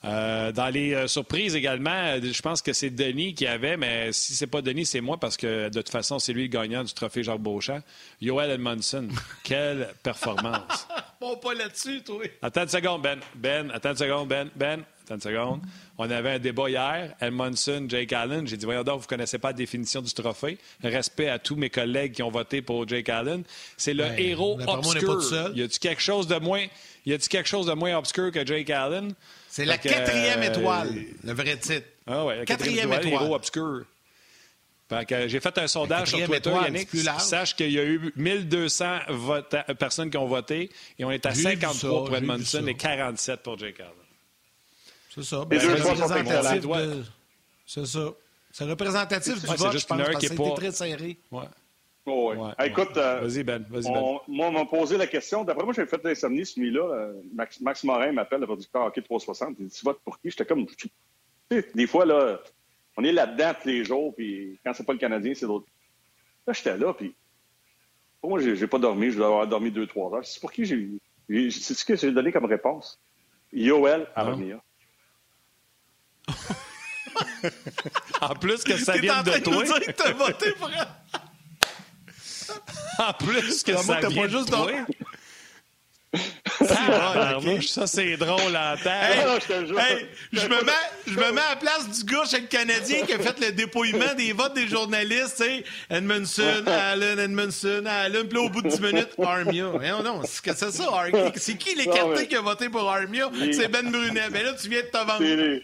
[0.06, 4.62] Dans les surprises également, je pense que c'est Denis qui avait, mais si c'est pas
[4.62, 7.40] Denis, c'est moi parce que de toute façon, c'est lui le gagnant du trophée Jacques
[7.40, 7.80] Beauchamp.
[8.20, 9.08] Yoel Edmondson,
[9.44, 10.86] quelle performance!
[11.20, 12.24] bon, pas là-dessus, toi.
[12.42, 13.18] Attends une seconde, Ben.
[13.34, 14.48] Ben, attends une seconde, Ben.
[14.54, 15.60] Ben, attends une seconde.
[15.98, 18.46] On avait un débat hier, Edmondson, Jake Allen.
[18.46, 20.58] J'ai dit, voyons donc, vous ne connaissez pas la définition du trophée.
[20.82, 23.42] Respect à tous mes collègues qui ont voté pour Jake Allen.
[23.76, 25.22] C'est le ben, héros obscur.
[25.54, 26.66] Y a-tu quelque chose de moins,
[27.06, 29.14] y a quelque chose de moins obscur que Jake Allen?
[29.56, 30.94] C'est la quatrième euh, étoile,
[31.24, 31.86] le vrai titre.
[32.06, 33.86] Ah ouais, la quatrième, étoile, héros obscur.
[35.08, 36.90] J'ai fait un sondage sur Twitter, Yannick.
[37.18, 38.98] Sache qu'il y a eu 1200
[39.78, 43.80] personnes qui ont voté et on est à 53 pour Edmondson et 47 pour Jake
[43.80, 43.92] Allen.
[45.14, 45.46] C'est ça.
[45.46, 46.60] Ben, c'est représentatif.
[46.60, 47.04] De...
[47.64, 48.12] C'est ça.
[48.52, 51.18] C'est représentatif du vote, je pense, parce que c'était très serré.
[51.30, 51.44] Ouais.
[52.08, 52.68] Oh, ouais.
[52.68, 54.00] écoute, euh, vas-y Ben, vas-y Ben.
[54.28, 55.42] Moi, on m'a posé la question.
[55.42, 56.82] D'après moi, j'ai fait l'insomnie ce nuit-là.
[56.82, 59.56] Euh, Max, Max, Morin m'appelle, le producteur Hockey 360.
[59.58, 60.30] Il dit Tu votes pour qui?
[60.30, 60.66] J'étais comme.
[61.50, 62.40] Des fois, là,
[62.96, 65.66] on est là-dedans tous les jours, puis quand c'est pas le Canadien, c'est l'autre.
[66.46, 67.12] Là, j'étais là, puis.
[68.22, 69.10] Moi, j'ai pas dormi.
[69.10, 70.24] Je dois avoir dormi deux, trois heures.
[70.24, 70.88] C'est pour qui j'ai.
[71.50, 73.00] C'est ce que j'ai donné comme réponse?
[73.52, 74.62] Yoel Armia.
[78.20, 79.62] en plus que ça vient de, toi.
[79.62, 80.70] De voté pour...
[82.98, 84.72] en plus que ça vient pas juste de toi.
[87.66, 89.42] Ça, c'est drôle en tête.
[90.32, 90.72] je, me mets,
[91.06, 93.52] je me mets à la place du gars chez le Canadien qui a fait le
[93.52, 95.38] dépouillement des votes des journalistes.
[95.38, 98.28] sais Edmondson, Allen, Edmondson, Allen.
[98.28, 99.64] Puis là, au bout de 10 minutes, Armia.
[99.64, 101.32] Non, non, c'est ça, Armia.
[101.36, 103.30] C'est qui l'écarté qui a voté pour Armia?
[103.52, 104.30] C'est Ben Brunet.
[104.30, 105.60] Mais là, tu viens de te vendre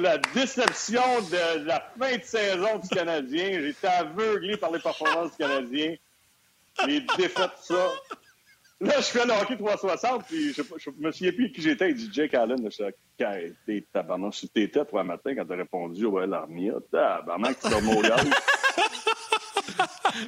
[0.00, 3.60] la, déception de la fin de saison du Canadien.
[3.60, 5.94] J'étais aveuglé par les performances du Canadien.
[6.86, 7.92] Les défaites, ça.
[8.80, 11.90] Là, je fais le hockey 360, puis je, je, me souviens plus qui j'étais.
[11.90, 12.58] Il dit Jake Allen.
[12.64, 12.84] Je suis
[13.66, 16.74] t'es tabarnak sur tes têtes, toi, matin, quand t'as répondu, ouais, l'armia.
[16.90, 18.28] Tabarnak, tu dormes au gaz.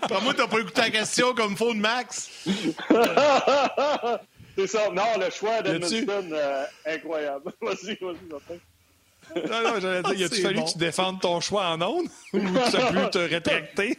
[0.09, 2.31] Par moi, t'as pas écouté la question comme faux de Max.
[4.57, 4.91] C'est ça.
[4.91, 7.53] Non, le choix d'Edmondson, euh, incroyable.
[7.61, 8.27] Vas-y, vas-y,
[9.35, 12.09] non, non, j'allais dire, y a-tu fallu que tu défendes ton choix en ondes?
[12.33, 13.99] Ou tu as pu te rétracter?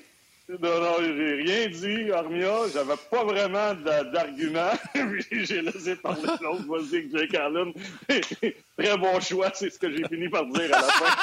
[0.50, 2.70] Non, non, j'ai rien dit, Armia.
[2.74, 4.72] J'avais pas vraiment d'argument.
[5.32, 6.64] j'ai laissé parler l'autre.
[6.68, 7.74] Vas-y, que Jake Allen.
[8.78, 11.14] Très bon choix, c'est ce que j'ai fini par dire à la fin.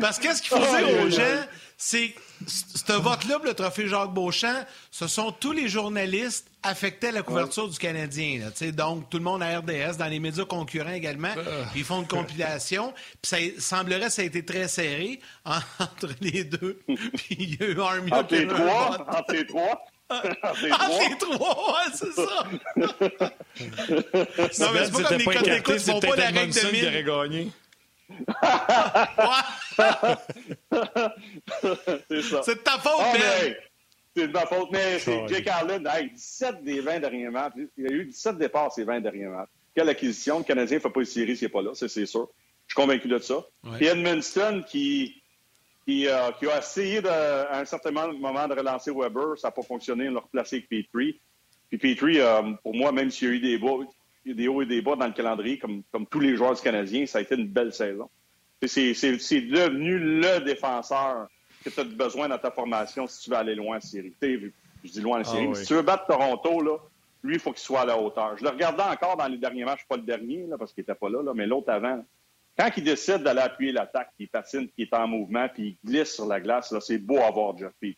[0.00, 1.46] Parce qu'est-ce qu'il faut dire aux gens,
[1.76, 2.14] c'est
[2.46, 7.68] ce vote-là, le trophée Jacques Beauchamp, ce sont tous les journalistes affectés à la couverture
[7.68, 8.50] du Canadien.
[8.72, 11.40] donc, tout le monde à RDS, dans les médias concurrents également, ah.
[11.74, 12.92] ils font une compilation.
[13.20, 16.80] Puis ça semblerait que ça a été très serré entre les deux.
[16.86, 19.06] Puis il y a eu Army Entre les trois?
[19.08, 19.84] Entre les trois?
[20.10, 22.44] Entre les trois, ouais, c'est ça!
[24.60, 27.52] non, mais c'est pas comme les codes d'écoute, ils font pas la règle de mille.
[32.08, 32.42] C'est ça.
[32.42, 33.16] C'est de ta faute, oh,
[34.14, 35.88] C'est de ma faute, mais c'est Jake Allen.
[36.14, 37.54] 17 des 20 derniers matchs.
[37.76, 39.50] Il y a eu 17 départs ces 20 derniers matchs.
[39.74, 40.38] Quelle acquisition.
[40.38, 42.28] Le Canadien ne fait pas une série s'il n'est pas là, c'est sûr.
[42.66, 43.44] Je suis convaincu de ça.
[43.80, 45.22] Et Edmundston qui,
[45.86, 49.52] qui, euh, qui, a essayé de, à un certain moment de relancer Weber, ça n'a
[49.52, 51.20] pas fonctionné, on l'a replacé avec Petrie.
[51.68, 53.78] Puis Petrie, euh, pour moi, même s'il y a eu des bas,
[54.24, 57.06] des hauts et des bas dans le calendrier, comme, comme tous les joueurs du Canadien,
[57.06, 58.08] ça a été une belle saison.
[58.64, 61.28] C'est devenu le défenseur
[61.64, 64.14] que tu as besoin dans ta formation si tu veux aller loin en série.
[64.22, 65.56] Je dis loin en ah série.
[65.56, 66.78] Si tu veux battre Toronto, là,
[67.22, 68.36] lui, il faut qu'il soit à la hauteur.
[68.38, 70.94] Je le regardais encore dans les derniers matchs, pas le dernier, là, parce qu'il n'était
[70.94, 72.04] pas là, là mais l'autre avant.
[72.58, 76.14] Quand il décide d'aller appuyer l'attaque, il patine, qui est en mouvement, puis il glisse
[76.14, 77.96] sur la glace, c'est beau à voir Jeff Puis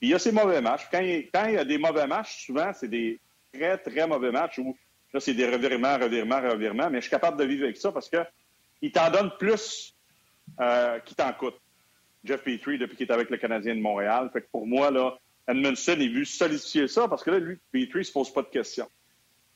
[0.00, 0.88] il y a ses mauvais matchs.
[0.90, 3.18] Quand il, quand il y a des mauvais matchs, souvent, c'est des
[3.52, 4.76] très, très mauvais matchs où
[5.12, 8.08] là, c'est des revirements, revirements, revirements, mais je suis capable de vivre avec ça parce
[8.08, 8.18] que
[8.80, 9.94] il t'en donne plus
[10.60, 11.56] euh, qu'il t'en coûte.
[12.24, 14.30] Jeff Petrie, depuis qu'il est avec le Canadien de Montréal.
[14.32, 18.00] Fait que pour moi, là, Edmondson est vu solidifier ça parce que là, lui, Petrie
[18.00, 18.88] ne se pose pas de questions.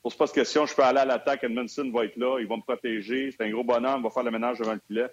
[0.04, 0.66] Il ne se pose pas de questions.
[0.66, 1.44] Je peux aller à l'attaque.
[1.44, 2.38] Edmondson va être là.
[2.40, 3.30] Il va me protéger.
[3.30, 4.00] C'est un gros bonhomme.
[4.00, 5.08] Il va faire le ménage devant le filet.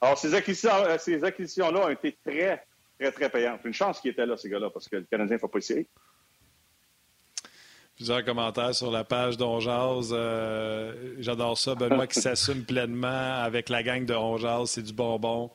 [0.00, 2.64] Alors, ces acquisitions-là ces acquisitions ont été très,
[2.98, 3.60] très, très payantes.
[3.64, 5.86] Une chance qu'il était là, ces gars-là, parce que le Canadien ne fait pas essayer.
[8.00, 10.08] Plusieurs commentaires sur la page d'Onjaz.
[10.10, 11.74] Euh, j'adore ça.
[11.74, 14.70] Benoît qui s'assume pleinement avec la gang de Onjaz.
[14.70, 15.50] C'est du bonbon.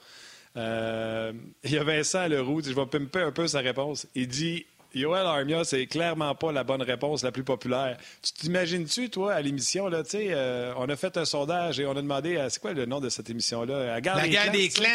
[0.55, 1.33] Euh,
[1.63, 2.61] il y a Vincent Leroux.
[2.63, 4.05] Je vais pimper un peu sa réponse.
[4.13, 7.97] Il dit Yoel Armia, c'est clairement pas la bonne réponse la plus populaire.
[8.21, 11.87] Tu t'imagines-tu, toi, à l'émission, là, tu sais, euh, on a fait un sondage et
[11.87, 13.87] on a demandé, c'est quoi le nom de cette émission-là?
[13.87, 14.21] La guerre,
[14.51, 14.85] des, clans.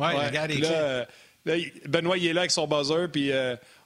[0.00, 1.04] Oui, la guerre des clans.
[1.86, 3.30] Benoît, il est là avec son buzzer, puis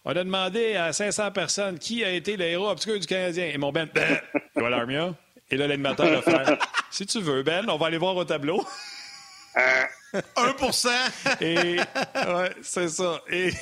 [0.05, 3.46] on a demandé à 500 personnes qui a été le héros obscur du Canadien.
[3.46, 3.88] Et mon Ben,
[4.57, 5.14] Joel Armia.
[5.50, 6.59] Et là, l'animateur va faire
[6.90, 8.64] Si tu veux, Ben, on va aller voir au tableau.
[9.55, 10.88] 1%
[11.40, 13.20] Et ouais, c'est ça.
[13.30, 13.53] Et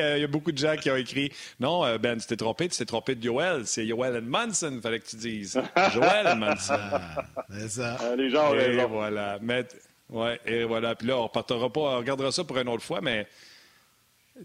[0.00, 2.36] euh, il y a beaucoup de gens qui ont écrit Non, euh, Ben, tu t'es
[2.36, 3.66] trompé, tu t'es trompé de Joel.
[3.66, 5.60] C'est Joel Edmondson, il fallait que tu dises.
[5.92, 6.78] Joel Edmondson.
[6.78, 7.96] Ah, c'est ça.
[8.02, 9.38] Euh, les gens ont Et voilà.
[9.42, 9.66] Mais,
[10.08, 10.94] ouais, et voilà.
[10.94, 13.26] Puis là, on repartira pas, on regardera ça pour une autre fois, mais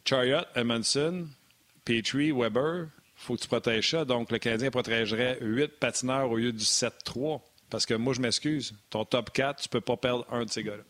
[0.03, 1.27] Chariot, Edmondson,
[1.85, 4.05] Petrie, Weber, faut que tu protèges ça.
[4.05, 7.41] Donc, le Canadien protégerait 8 patineurs au lieu du 7-3.
[7.69, 10.63] Parce que moi, je m'excuse, ton top 4, tu peux pas perdre un de ces
[10.63, 10.83] gars-là.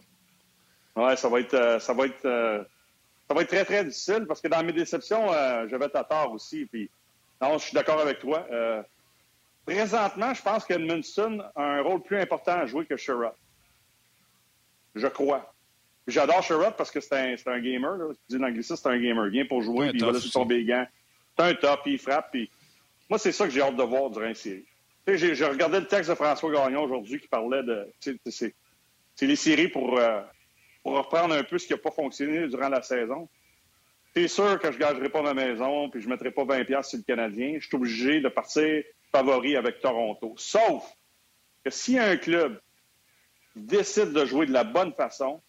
[0.95, 2.63] Oui, ça va être euh, ça va être euh,
[3.27, 5.95] ça va être très, très difficile parce que dans mes déceptions, euh, je vais être
[5.95, 6.65] à tort aussi.
[6.65, 6.89] Puis,
[7.41, 8.47] non, je suis d'accord avec toi.
[9.65, 13.33] présentement, je pense que Munson a un rôle plus important à jouer que Sherrod.
[14.93, 15.53] Je crois.
[16.07, 17.97] J'adore Sherrod parce que c'est un, un, gamer.
[17.97, 18.05] Là.
[18.13, 19.27] Tu dis l'anglicisme, c'est un gamer.
[19.27, 20.87] Il vient pour jouer, puis il va là sur son béguin.
[21.35, 22.31] C'est un top, puis il frappe.
[22.31, 22.49] Puis...
[23.09, 24.65] Moi, c'est ça que j'ai hâte de voir durant la série.
[25.07, 27.87] J'ai regardé le texte de François Gagnon aujourd'hui qui parlait de.
[27.99, 30.21] C'est les séries pour, euh,
[30.83, 33.29] pour reprendre un peu ce qui n'a pas fonctionné durant la saison.
[34.15, 36.83] C'est sûr que je ne gagerai pas ma maison puis je ne mettrai pas 20$
[36.83, 37.57] sur le Canadien.
[37.59, 40.33] Je suis obligé de partir favori avec Toronto.
[40.37, 40.83] Sauf
[41.63, 42.59] que si un club
[43.55, 45.41] décide de jouer de la bonne façon,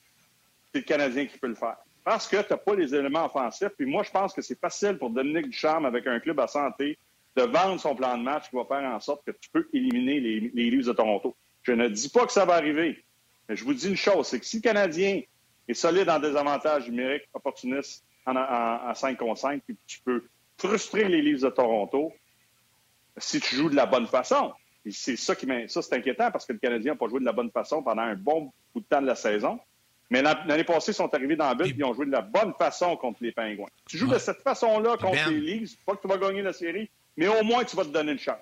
[0.77, 1.77] c'est le Canadien qui peut le faire.
[2.05, 3.71] Parce que tu n'as pas les éléments offensifs.
[3.77, 6.99] Puis moi, je pense que c'est facile pour Dominique Ducharme, avec un club à santé,
[7.35, 10.21] de vendre son plan de match qui va faire en sorte que tu peux éliminer
[10.21, 11.35] les, les Leafs de Toronto.
[11.63, 13.03] Je ne dis pas que ça va arriver,
[13.49, 15.23] mais je vous dis une chose, c'est que si le Canadien
[15.67, 20.25] est solide en désavantage numérique, opportuniste en, en, 5 contre 5, puis tu peux
[20.59, 22.13] frustrer les Leafs de Toronto,
[23.17, 24.53] si tu joues de la bonne façon.
[24.85, 27.25] Et c'est ça qui ça c'est inquiétant parce que le Canadien n'a pas joué de
[27.25, 29.59] la bonne façon pendant un bon bout de temps de la saison.
[30.11, 32.23] Mais l'année passée, ils sont arrivés dans le but et ils ont joué de la
[32.23, 33.69] bonne façon contre les Pingouins.
[33.89, 36.53] Tu joues de cette façon-là contre ben- les Leafs, pas que tu vas gagner la
[36.53, 38.37] série, mais au moins tu vas te donner une chance.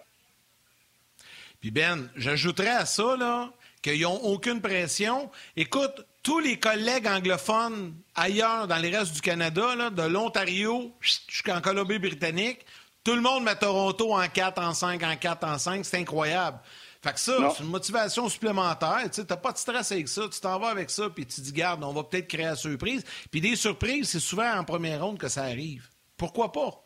[1.61, 3.51] Puis Ben, j'ajouterais à ça là,
[3.81, 5.31] qu'ils n'ont aucune pression.
[5.57, 11.62] Écoute, tous les collègues anglophones ailleurs dans les restes du Canada, là, de l'Ontario jusqu'en
[11.62, 12.67] Colombie-Britannique,
[13.03, 15.85] tout le monde met Toronto en 4, en 5, en 4, en 5.
[15.85, 16.59] C'est incroyable.
[17.05, 19.11] Fait que ça, c'est une motivation supplémentaire.
[19.13, 20.23] Tu n'as pas de stress avec ça.
[20.27, 23.05] Tu t'en vas avec ça, puis tu dis, garde, on va peut-être créer la surprise.
[23.31, 25.87] Puis des surprises, c'est souvent en première ronde que ça arrive.
[26.17, 26.83] Pourquoi pas?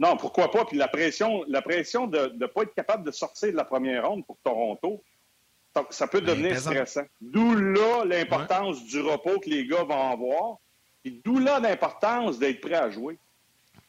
[0.00, 0.64] Non, pourquoi pas?
[0.64, 4.04] Puis la pression, la pression de ne pas être capable de sortir de la première
[4.04, 5.00] ronde pour Toronto,
[5.90, 7.04] ça, peut devenir stressant.
[7.20, 10.56] D'où là l'importance du repos que les gars vont avoir.
[11.04, 13.16] Puis d'où là l'importance d'être prêt à jouer.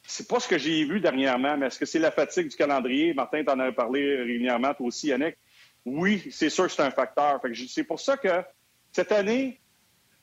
[0.07, 3.13] C'est pas ce que j'ai vu dernièrement, mais est-ce que c'est la fatigue du calendrier?
[3.13, 5.35] Martin, t'en as parlé régulièrement, toi aussi, Yannick.
[5.83, 7.39] Oui, c'est sûr que c'est un facteur.
[7.67, 8.43] C'est pour ça que
[8.91, 9.59] cette année,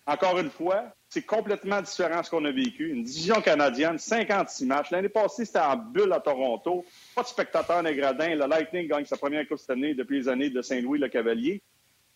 [0.06, 2.90] encore une fois, c'est complètement différent de ce qu'on a vécu.
[2.90, 4.90] Une division canadienne, 56 matchs.
[4.90, 6.84] L'année passée, c'était en bulle à Toronto.
[7.14, 8.34] Pas de spectateurs négradins.
[8.34, 11.62] Le Lightning gagne sa première Coupe cette année depuis les années de Saint-Louis-le-Cavalier.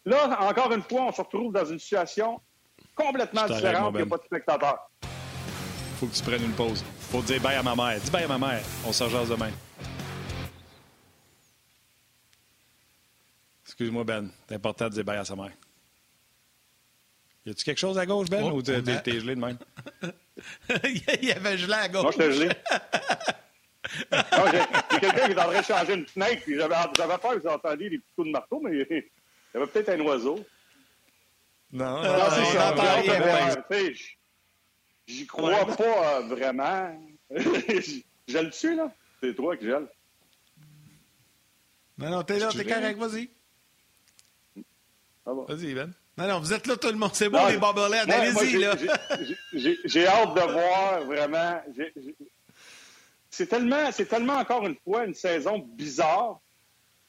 [0.05, 2.41] Là, encore une fois, on se retrouve dans une situation
[2.95, 3.93] complètement différente.
[3.95, 4.91] Il n'y a pas de spectateurs.
[5.99, 6.85] Faut que tu prennes une pause.
[7.17, 7.99] Faut dire bye à ma mère.
[7.99, 8.61] Dis bye à ma mère.
[8.87, 9.51] On se rejoint demain.
[13.65, 14.31] Excuse-moi, Ben.
[14.47, 15.53] C'est important de dire bye à sa mère.
[17.47, 19.57] Y a-tu quelque chose à gauche, Ben, oh, ou t'es gelé de même?
[20.85, 22.03] Il y avait gelé à gauche.
[22.03, 22.49] Moi, j'étais gelé.
[24.93, 27.49] J'ai quelqu'un qui est en train de changer une fenêtre, puis j'avais peur que vous
[27.49, 29.05] entendiez des petits coups de marteau, mais il
[29.55, 30.45] y avait peut-être un oiseau.
[31.73, 34.05] Non, non, non, c'est ça.
[35.07, 37.01] J'y crois pas euh, vraiment.
[37.31, 38.93] je le dessus, là?
[39.23, 39.89] C'est toi qui gèle.
[41.99, 43.31] Non, non, t'es là, t'es correct, vas-y.
[45.25, 45.93] Vas-y, Ben.
[46.19, 47.11] Non, non, vous êtes là tout le monde.
[47.13, 48.09] C'est bon, les barbelettes.
[48.09, 48.75] Allez-y, là.
[49.85, 51.63] J'ai hâte de voir, vraiment.
[53.29, 56.41] C'est tellement, tellement, encore une fois, une saison bizarre.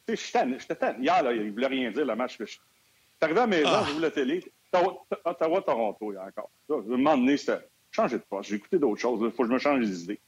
[0.06, 1.04] Tu sais, j'étais tanné.
[1.04, 2.36] Hier, là, il ne voulait rien dire, le match.
[2.38, 2.60] Je suis
[3.22, 3.84] arrivé à la maison, ah.
[3.88, 4.54] j'ai vu la télé.
[5.24, 6.50] Ottawa-Toronto, il y a encore.
[6.70, 7.60] je me demandais, c'était
[7.98, 8.50] changer de poste.
[8.50, 9.20] J'ai écouté d'autres choses.
[9.22, 10.20] Il faut que je me change les idées.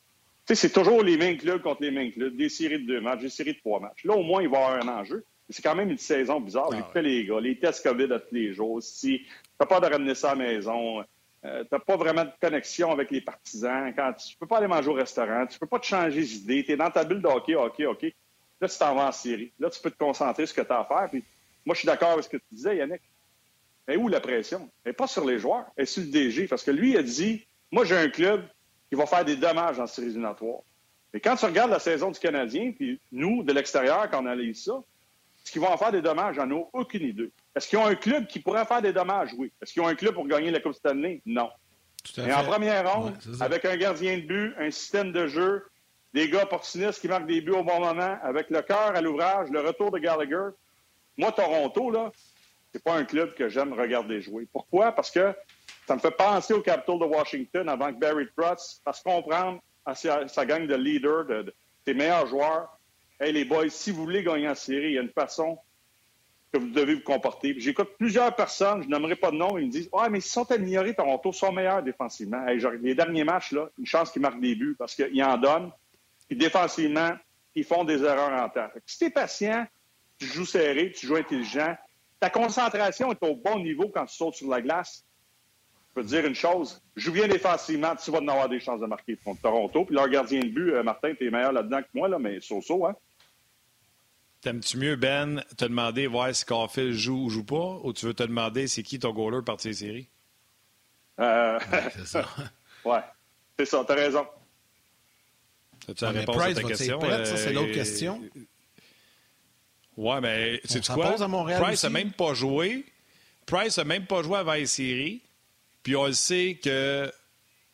[0.45, 3.01] Tu sais, c'est toujours les mês clubs contre les mês clubs, des séries de deux
[3.01, 4.03] matchs, des séries de trois matchs.
[4.03, 5.23] Là, au moins, il va y avoir un enjeu.
[5.49, 6.69] C'est quand même une saison bizarre.
[6.73, 8.81] Ah, fait les gars, les tests COVID à tous les jours.
[8.81, 9.21] Si
[9.57, 11.03] t'as pas de ramener ça à la maison,
[11.45, 13.93] euh, tu n'as pas vraiment de connexion avec les partisans.
[13.95, 16.21] Quand tu ne peux pas aller manger au restaurant, tu ne peux pas te changer
[16.21, 16.63] d'idée.
[16.63, 18.13] Tu es dans ta bulle de hockey, hockey, hockey.
[18.61, 19.51] Là, tu t'en vas en série.
[19.59, 21.09] Là, tu peux te concentrer sur ce que tu as à faire.
[21.09, 21.23] Puis,
[21.65, 23.01] moi, je suis d'accord avec ce que tu disais, Yannick.
[23.87, 24.69] Mais où la pression?
[24.83, 26.47] Elle n'est pas sur les joueurs, elle est sur le DG.
[26.47, 28.47] Parce que lui, il a dit Moi, j'ai un club
[28.89, 30.61] qui va faire des dommages en série éliminatoire.
[31.13, 34.63] Mais quand tu regardes la saison du Canadien, puis nous, de l'extérieur, quand on analyse
[34.63, 34.73] ça,
[35.43, 36.35] est-ce qu'ils vont en faire des dommages?
[36.35, 37.31] J'en ai aucune idée.
[37.55, 39.31] Est-ce qu'ils ont un club qui pourrait faire des dommages?
[39.37, 39.51] Oui.
[39.61, 41.21] Est-ce qu'ils ont un club pour gagner la Coupe Stanley?
[41.25, 41.49] Non.
[42.17, 45.65] Mais en première ronde, avec un gardien de but, un système de jeu,
[46.13, 49.49] des gars opportunistes qui marquent des buts au bon moment, avec le cœur à l'ouvrage,
[49.49, 50.49] le retour de Gallagher.
[51.17, 52.11] Moi, Toronto, là,
[52.71, 54.47] c'est pas un club que j'aime regarder jouer.
[54.51, 54.91] Pourquoi?
[54.91, 55.33] Parce que
[55.89, 59.95] ça me fait penser au Capitol de Washington avant que Barry Trotz fasse comprendre à
[59.95, 61.51] sa, gang de leaders, de,
[61.83, 62.77] ses meilleurs joueurs,
[63.19, 65.57] Hey, les boys, si vous voulez gagner en série, il y a une façon
[66.53, 67.55] que vous devez vous comporter.
[67.57, 70.49] J'écoute plusieurs personnes, je n'aimerais pas de nom, ils me disent Ah, mais ils sont
[70.51, 72.45] améliorés, Toronto, sont meilleurs défensivement.
[72.45, 75.71] les derniers matchs, là, une chance qu'ils marquent des buts parce qu'ils en donnent.
[76.27, 77.13] Puis défensivement,
[77.55, 78.69] ils font des erreurs en temps.
[78.85, 79.65] si tu es patient,
[80.19, 81.75] tu joues serré, tu joues intelligent,
[82.19, 85.03] ta concentration est au bon niveau quand tu sautes sur la glace.
[85.99, 88.79] Je peux te dire une chose, joue bien défensivement, tu vas en avoir des chances
[88.79, 89.83] de marquer contre Toronto.
[89.83, 92.39] Puis leur gardien de but, euh, Martin, tu es meilleur là-dedans que moi, là, mais
[92.39, 92.95] so-so, hein?
[94.39, 98.13] T'aimes-tu mieux, Ben, te demander voir si Caulfield joue ou joue pas, ou tu veux
[98.13, 100.07] te demander c'est qui ton goaler par tes séries?
[101.19, 101.59] Euh...
[101.93, 102.25] c'est ça.
[102.85, 103.01] ouais,
[103.57, 104.25] c'est ça, t'as raison.
[105.89, 106.99] As-tu la réponse à ta question?
[106.99, 108.21] Prête, ça, c'est l'autre euh, question.
[109.97, 111.15] Ouais, mais c'est quoi?
[111.59, 112.85] Price n'a même pas joué.
[113.45, 115.21] Price n'a même pas joué avant les séries.
[115.83, 117.11] Puis on le sait que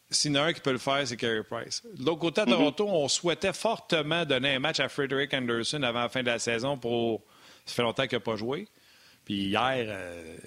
[0.09, 1.83] s'il y en a un qui peut le faire, c'est Carey Price.
[1.97, 6.01] De l'autre côté, à Toronto, on souhaitait fortement donner un match à Frederick Anderson avant
[6.01, 7.23] la fin de la saison pour.
[7.65, 8.67] Ça fait longtemps qu'il n'a pas joué.
[9.25, 10.37] Puis hier, euh,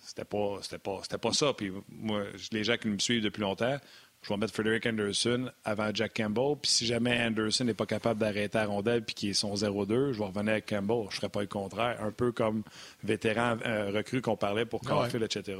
[0.00, 1.52] c'était pas, c'était pas, c'était pas ça.
[1.52, 2.22] Puis moi,
[2.52, 3.78] les gens qui me suivent depuis longtemps,
[4.22, 6.56] je vais mettre Frederick Anderson avant Jack Campbell.
[6.62, 10.12] Puis si jamais Anderson n'est pas capable d'arrêter la rondelle puis qu'il est son 0-2,
[10.12, 11.06] je vais revenir avec Campbell.
[11.10, 12.00] Je ne ferai pas le contraire.
[12.00, 12.62] Un peu comme
[13.02, 15.58] vétéran euh, recru qu'on parlait pour Caulfield, etc.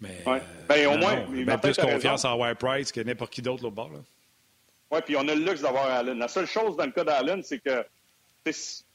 [0.00, 0.40] Mais ouais.
[0.68, 3.90] ben, au moins, ben, plus confiance en White Price que n'importe qui d'autre l'autre bord.
[4.90, 6.18] Oui, puis on a le luxe d'avoir Allen.
[6.18, 7.84] La seule chose dans le cas d'Allen, c'est que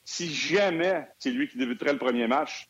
[0.06, 2.68] si jamais c'est lui qui débuterait le premier match,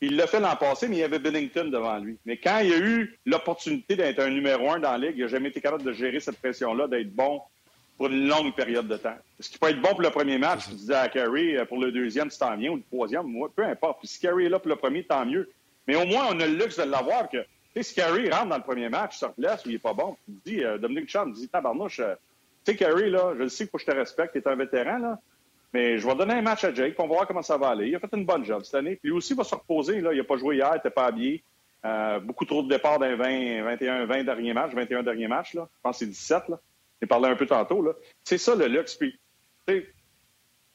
[0.00, 2.18] il l'a fait l'an passé, mais il y avait Bennington devant lui.
[2.24, 5.28] Mais quand il a eu l'opportunité d'être un numéro un dans la Ligue, il n'a
[5.28, 7.40] jamais été capable de gérer cette pression-là, d'être bon
[7.96, 9.16] pour une longue période de temps.
[9.40, 10.68] Est-ce qu'il peut être bon pour le premier match?
[10.68, 13.26] Tu disais à Carey, euh, pour le deuxième, si t'en viens, ou le troisième,
[13.56, 13.98] peu importe.
[13.98, 15.50] Puis si Carey est là pour le premier, tant mieux.
[15.88, 17.38] Mais au moins, on a le luxe de l'avoir que
[17.76, 20.32] si Carey rentre dans le premier match, sur place, où il n'est pas bon, tu
[20.44, 22.14] dis, euh, Dominique Cham dit, tabarnouche, euh,
[22.64, 24.98] tu sais, Carey, là, je le sais que je te respecte, tu es un vétéran,
[24.98, 25.18] là,
[25.72, 27.88] mais je vais donner un match à Jake, on va voir comment ça va aller.
[27.88, 28.96] Il a fait une bonne job cette année.
[28.96, 30.12] Puis lui aussi, il va se reposer, là.
[30.12, 31.42] Il n'a pas joué hier, il n'était pas habillé.
[31.84, 35.54] Euh, beaucoup trop de départs dans les 20, 21, 20 derniers matchs, 21 derniers matchs,
[35.54, 35.68] là.
[35.70, 36.60] Je pense que c'est 17, là.
[37.00, 37.92] J'ai parlé un peu tantôt, là.
[38.24, 38.94] C'est ça, le luxe.
[38.94, 39.18] Puis,
[39.68, 39.86] sais,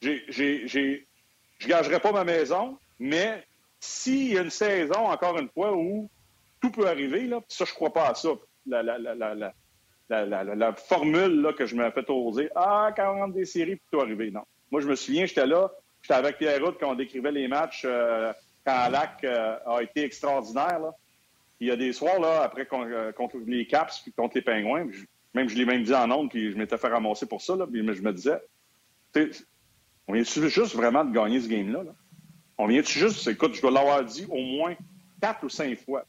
[0.00, 3.44] je gagerai pas ma maison, mais
[3.80, 6.08] s'il y a une saison, encore une fois, où
[6.64, 7.26] tout peut arriver.
[7.26, 7.40] Là.
[7.48, 8.30] Ça, je crois pas à ça.
[8.66, 13.34] La, la, la, la formule là, que je me fait oser, ah, quand on rentre
[13.34, 14.30] des séries, tout peut arriver.
[14.30, 14.44] Non.
[14.70, 17.82] Moi, je me souviens, j'étais là, j'étais avec Pierre Route quand on décrivait les matchs
[17.84, 18.32] euh,
[18.64, 20.78] quand Lac euh, a été extraordinaire.
[20.78, 20.94] Là.
[21.60, 24.86] Il y a des soirs, là, après euh, contre les Caps puis contre les Pingouins,
[25.34, 27.66] même je l'ai même dit en ondes, puis je m'étais fait ramasser pour ça, là,
[27.66, 28.40] puis je me disais,
[30.06, 31.82] on vient-tu juste vraiment de gagner ce game-là?
[31.82, 31.94] Là?
[32.56, 34.74] On vient-tu juste, écoute, je dois l'avoir dit au moins
[35.20, 36.06] quatre ou cinq fois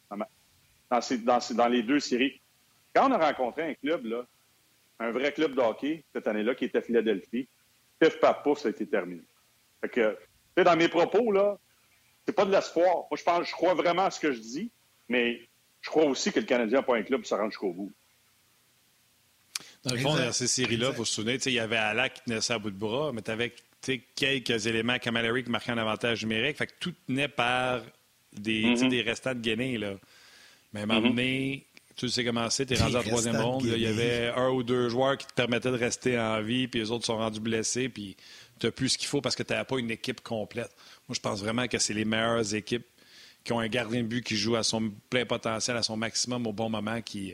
[0.89, 2.41] dans, les deux séries.
[2.93, 4.25] Quand on a rencontré un club, là,
[4.99, 7.47] un vrai club de hockey, cette année-là, qui était Philadelphie,
[7.99, 9.23] pif paf pouf, ça a été terminé.
[9.81, 11.57] Fait que, dans mes propos, là,
[12.25, 13.05] c'est pas de l'espoir.
[13.09, 14.71] Moi, je pense, je crois vraiment à ce que je dis,
[15.09, 15.41] mais
[15.81, 17.91] je crois aussi que le Canadien n'a pas un club pour se rendre jusqu'au bout.
[19.83, 22.41] Dans le fond, dans ces séries-là, vous vous souvenez, il y avait Alak qui tenait
[22.41, 23.53] ça à bout de bras, mais avais
[24.15, 26.57] quelques éléments, Kamalery qui marquaient un avantage numérique.
[26.57, 27.83] Fait que tout tenait par
[28.33, 28.89] des, mm-hmm.
[28.89, 29.77] des restants de Guinée.
[29.77, 29.93] Là.
[30.75, 31.65] Mais à moment donné,
[31.95, 33.63] tu sais comment c'est, tu es rendu en troisième ronde.
[33.63, 36.81] Il y avait un ou deux joueurs qui te permettaient de rester en vie, puis
[36.81, 38.17] les autres sont rendus blessés, puis
[38.59, 40.71] tu n'as plus ce qu'il faut parce que tu n'as pas une équipe complète.
[41.07, 42.85] Moi, je pense vraiment que c'est les meilleures équipes
[43.45, 46.45] qui ont un gardien de but qui joue à son plein potentiel, à son maximum
[46.45, 47.33] au bon moment, qui,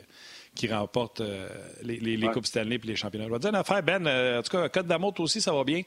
[0.54, 1.48] qui remportent euh,
[1.82, 3.26] les, les, Coupes Stanley et les championnats.
[3.26, 4.06] Je vais te dire une affaire, Ben.
[4.06, 5.82] Euh, en tout cas, Code d'Amour, aussi, ça va bien.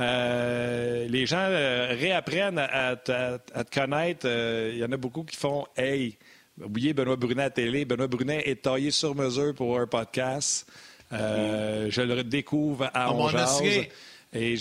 [0.00, 3.38] Euh, les gens réapprennent à, te
[3.72, 4.26] connaître.
[4.72, 6.16] Il y en a beaucoup qui font Hey,
[6.64, 7.84] oubliez Benoît Brunet à télé.
[7.84, 10.70] Benoît Brunet est taillé sur mesure pour un podcast.
[11.12, 13.62] Euh, je le découvre à Ongeaz.
[14.34, 14.56] Et,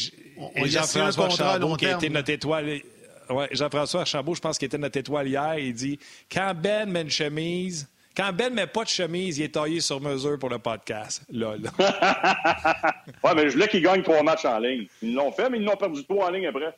[0.66, 2.80] Jean-François Chambault, qui a été notre étoile.
[3.30, 5.60] Ouais, Jean-François Chambault, je pense qu'il était notre étoile hier.
[5.60, 6.00] Il dit
[6.32, 10.00] Quand Ben met une chemise, Quand Ben met pas de chemise, il est taillé sur
[10.00, 11.24] mesure pour le podcast.
[11.30, 11.70] Là, là.
[13.24, 14.88] ouais, mais je voulais qu'ils gagnent trois matchs en ligne.
[15.02, 16.74] Ils l'ont fait, mais ils l'ont perdu trois en ligne après.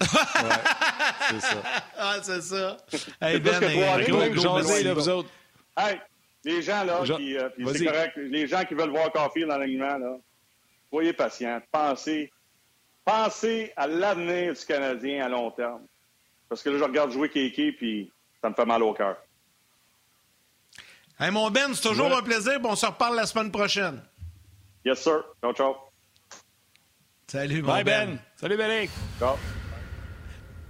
[0.00, 0.08] Ouais,
[1.30, 1.62] c'est ça.
[2.00, 2.76] Ah, c'est ça.
[3.20, 5.28] Hey, Ben, que gros, gros, gros, là, vous autres.
[5.76, 6.00] Hey,
[6.44, 7.14] les gens, là, Je...
[7.14, 10.16] qui, euh, c'est correct, les gens qui veulent voir Caulfield dans l'alignement, là,
[10.90, 11.60] soyez patients.
[11.72, 12.30] Pensez,
[13.04, 15.82] pensez à l'avenir du Canadien à long terme.
[16.48, 19.16] Parce que là, je regarde jouer Kéké, puis ça me fait mal au cœur.
[21.20, 22.16] Hey, mon Ben, c'est toujours ouais.
[22.16, 22.60] un plaisir.
[22.62, 24.00] On se reparle la semaine prochaine.
[24.84, 25.24] Yes, sir.
[25.42, 25.76] Ciao, ciao.
[27.26, 28.06] Salut, mon Bye, Ben.
[28.10, 28.18] ben.
[28.36, 28.92] Salut, Bélix.
[29.18, 29.36] Ciao.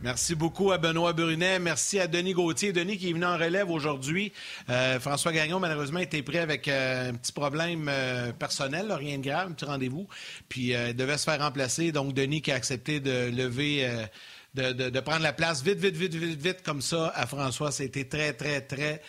[0.01, 1.59] Merci beaucoup à Benoît Brunet.
[1.59, 2.73] Merci à Denis Gauthier.
[2.73, 4.33] Denis qui est venu en relève aujourd'hui.
[4.71, 9.19] Euh, François Gagnon, malheureusement, était pris avec euh, un petit problème euh, personnel, là, rien
[9.19, 10.07] de grave, un petit rendez-vous.
[10.49, 11.91] Puis il devait se faire remplacer.
[11.91, 14.07] Donc, Denis qui a accepté de lever.
[14.55, 17.71] De, de, de, prendre la place vite, vite, vite, vite, vite, comme ça à François.
[17.71, 19.03] C'était très, très, très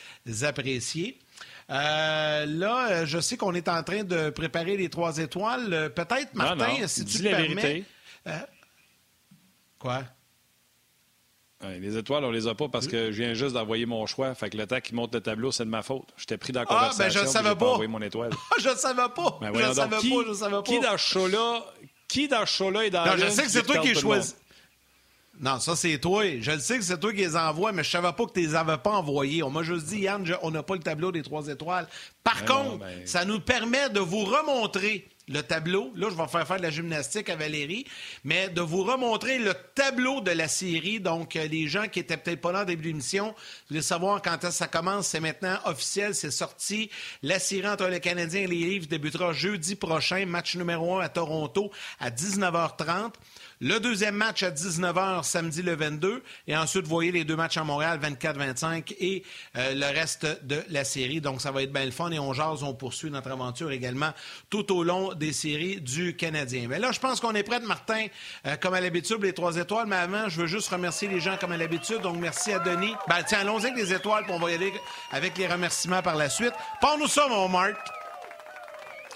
[0.43, 1.17] apprécié.
[1.69, 5.91] Euh, là, je sais qu'on est en train de préparer les trois étoiles.
[5.95, 6.87] Peut-être, Martin, non, non.
[6.87, 7.61] si Dis tu la le permets.
[7.61, 7.85] Vérité.
[9.79, 10.03] quoi?
[11.61, 14.33] Ouais, les étoiles, on les a pas parce que je viens juste d'envoyer mon choix.
[14.33, 16.07] Fait que le temps qu'il monte le tableau, c'est de ma faute.
[16.15, 17.03] J'étais pris dans la Ah, conversation.
[17.03, 17.55] ben je ne savais pas.
[17.55, 17.65] pas.
[17.71, 18.31] envoyé mon étoile.
[18.59, 19.37] je ne savais pas.
[19.41, 20.61] Ben, je ne savais qui, pas, je savais pas.
[20.63, 21.65] Qui dans ce show-là,
[22.07, 23.91] qui dans ce show-là est dans Non, je l'une sais que c'est toi qui es
[23.91, 24.35] es choisi.
[25.41, 26.23] Non, ça, c'est toi.
[26.39, 28.41] Je le sais que c'est toi qui les envoies, mais je savais pas que tu
[28.41, 29.41] les avais pas envoyés.
[29.43, 31.87] On m'a juste dit, Yann, je, on n'a pas le tableau des trois étoiles.
[32.23, 35.91] Par Ben contre, non, ben- ça nous permet de vous remontrer le tableau.
[35.95, 37.85] Là, je vais faire faire de la gymnastique à Valérie,
[38.23, 40.99] mais de vous remontrer le tableau de la série.
[40.99, 43.35] Donc, euh, les gens qui étaient peut-être pas là au début de l'émission, vous
[43.69, 46.89] voulez savoir quand ça commence, c'est maintenant officiel, c'est sorti.
[47.23, 51.09] La série entre le Canadien et les Livres débutera jeudi prochain, match numéro 1 à
[51.09, 53.13] Toronto à 19h30.
[53.61, 56.23] Le deuxième match à 19h samedi le 22.
[56.47, 59.21] Et ensuite, vous voyez les deux matchs à Montréal, 24-25 et
[59.57, 61.19] euh, le reste de la série.
[61.19, 62.09] Donc, ça va être bien le fun.
[62.11, 64.11] Et on jase, on poursuit notre aventure également
[64.49, 66.67] tout au long des séries du Canadien.
[66.69, 68.05] Mais là, je pense qu'on est prêt, Martin,
[68.45, 69.87] euh, comme à l'habitude, les trois étoiles.
[69.87, 71.99] Mais avant, je veux juste remercier les gens comme à l'habitude.
[71.99, 72.93] Donc, merci à Denis.
[73.09, 74.71] Ben, tiens, allons-y avec les étoiles, puis on va y aller
[75.11, 76.53] avec les remerciements par la suite.
[76.79, 77.98] Parle-nous ça, mon Marc.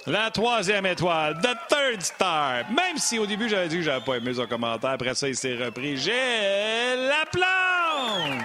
[0.05, 2.69] La troisième étoile, The Third Star.
[2.71, 5.35] Même si au début j'avais dit que j'avais pas aimé son commentaire, après ça il
[5.35, 5.95] s'est repris.
[5.97, 8.43] J'ai la plante.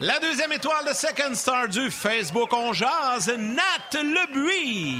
[0.00, 4.96] La deuxième étoile de Second Star du Facebook On Jase, Nat Lebuy.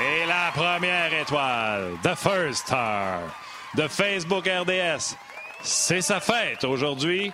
[0.00, 3.20] Et la première étoile, The First Star
[3.74, 5.16] de Facebook RDS.
[5.62, 7.32] C'est sa fête aujourd'hui.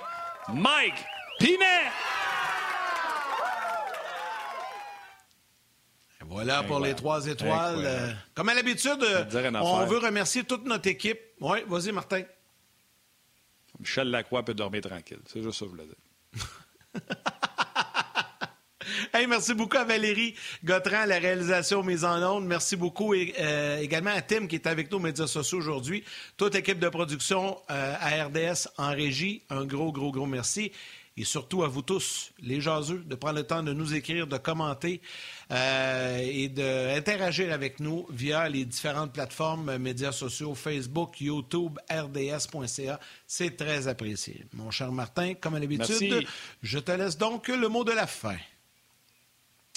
[0.52, 1.04] Mike
[1.38, 1.90] Pinet.
[6.42, 7.82] Voilà pour les trois étoiles.
[7.84, 11.20] Euh, comme à l'habitude, euh, on veut remercier toute notre équipe.
[11.38, 12.22] Oui, vas-y, Martin.
[13.78, 15.20] Michel Lacroix peut dormir tranquille.
[15.26, 17.02] C'est juste ça que je voulais dire.
[19.12, 20.34] Hey, merci beaucoup à Valérie
[20.64, 22.46] Gautran la réalisation mise en onde.
[22.46, 26.04] Merci beaucoup et, euh, également à Tim qui est avec nous aux médias sociaux aujourd'hui.
[26.36, 30.72] Toute équipe de production euh, à RDS en régie, un gros, gros, gros merci.
[31.20, 34.38] Et surtout à vous tous, les jaseux, de prendre le temps de nous écrire, de
[34.38, 35.02] commenter
[35.50, 42.98] euh, et d'interagir avec nous via les différentes plateformes euh, médias sociaux, Facebook, YouTube, RDS.ca.
[43.26, 44.46] C'est très apprécié.
[44.54, 46.26] Mon cher Martin, comme à l'habitude,
[46.62, 48.38] je te laisse donc le mot de la fin.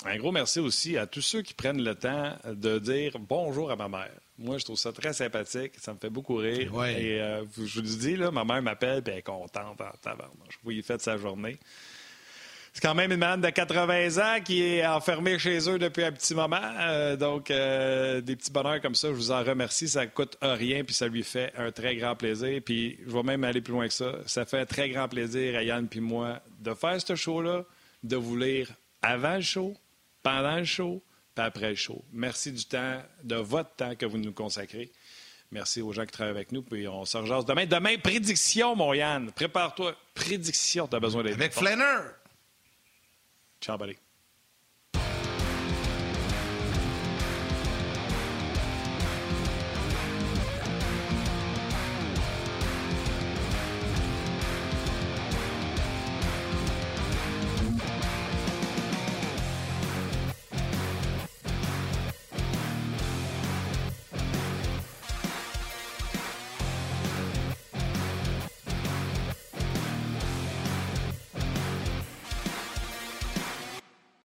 [0.05, 3.75] Un gros merci aussi à tous ceux qui prennent le temps de dire bonjour à
[3.75, 4.22] ma mère.
[4.37, 5.73] Moi, je trouve ça très sympathique.
[5.77, 6.73] Ça me fait beaucoup rire.
[6.73, 7.01] Ouais.
[7.01, 9.91] Et euh, je vous le dis, là, ma mère m'appelle et elle est contente en
[10.01, 10.59] tabarnouche.
[10.63, 11.59] Vous y faites sa journée.
[12.73, 16.11] C'est quand même une madame de 80 ans qui est enfermée chez eux depuis un
[16.11, 16.57] petit moment.
[16.79, 19.87] Euh, donc, euh, des petits bonheurs comme ça, je vous en remercie.
[19.87, 22.59] Ça ne coûte rien, puis ça lui fait un très grand plaisir.
[22.65, 24.15] Puis, je vais même aller plus loin que ça.
[24.25, 27.63] Ça fait un très grand plaisir à Yann puis moi de faire ce show-là,
[28.01, 28.69] de vous lire
[29.03, 29.75] avant le show,
[30.23, 31.03] pendant le show,
[31.41, 32.03] après le show.
[32.11, 34.91] Merci du temps, de votre temps que vous nous consacrez.
[35.51, 36.63] Merci aux gens qui travaillent avec nous.
[36.63, 37.65] Puis on se rejase demain.
[37.65, 39.31] Demain, prédiction, mon Yann.
[39.31, 39.95] Prépare-toi.
[40.13, 41.53] Prédiction, tu as besoin d'être Avec.
[41.53, 42.01] Flanner.
[43.61, 43.95] Ciao, buddy.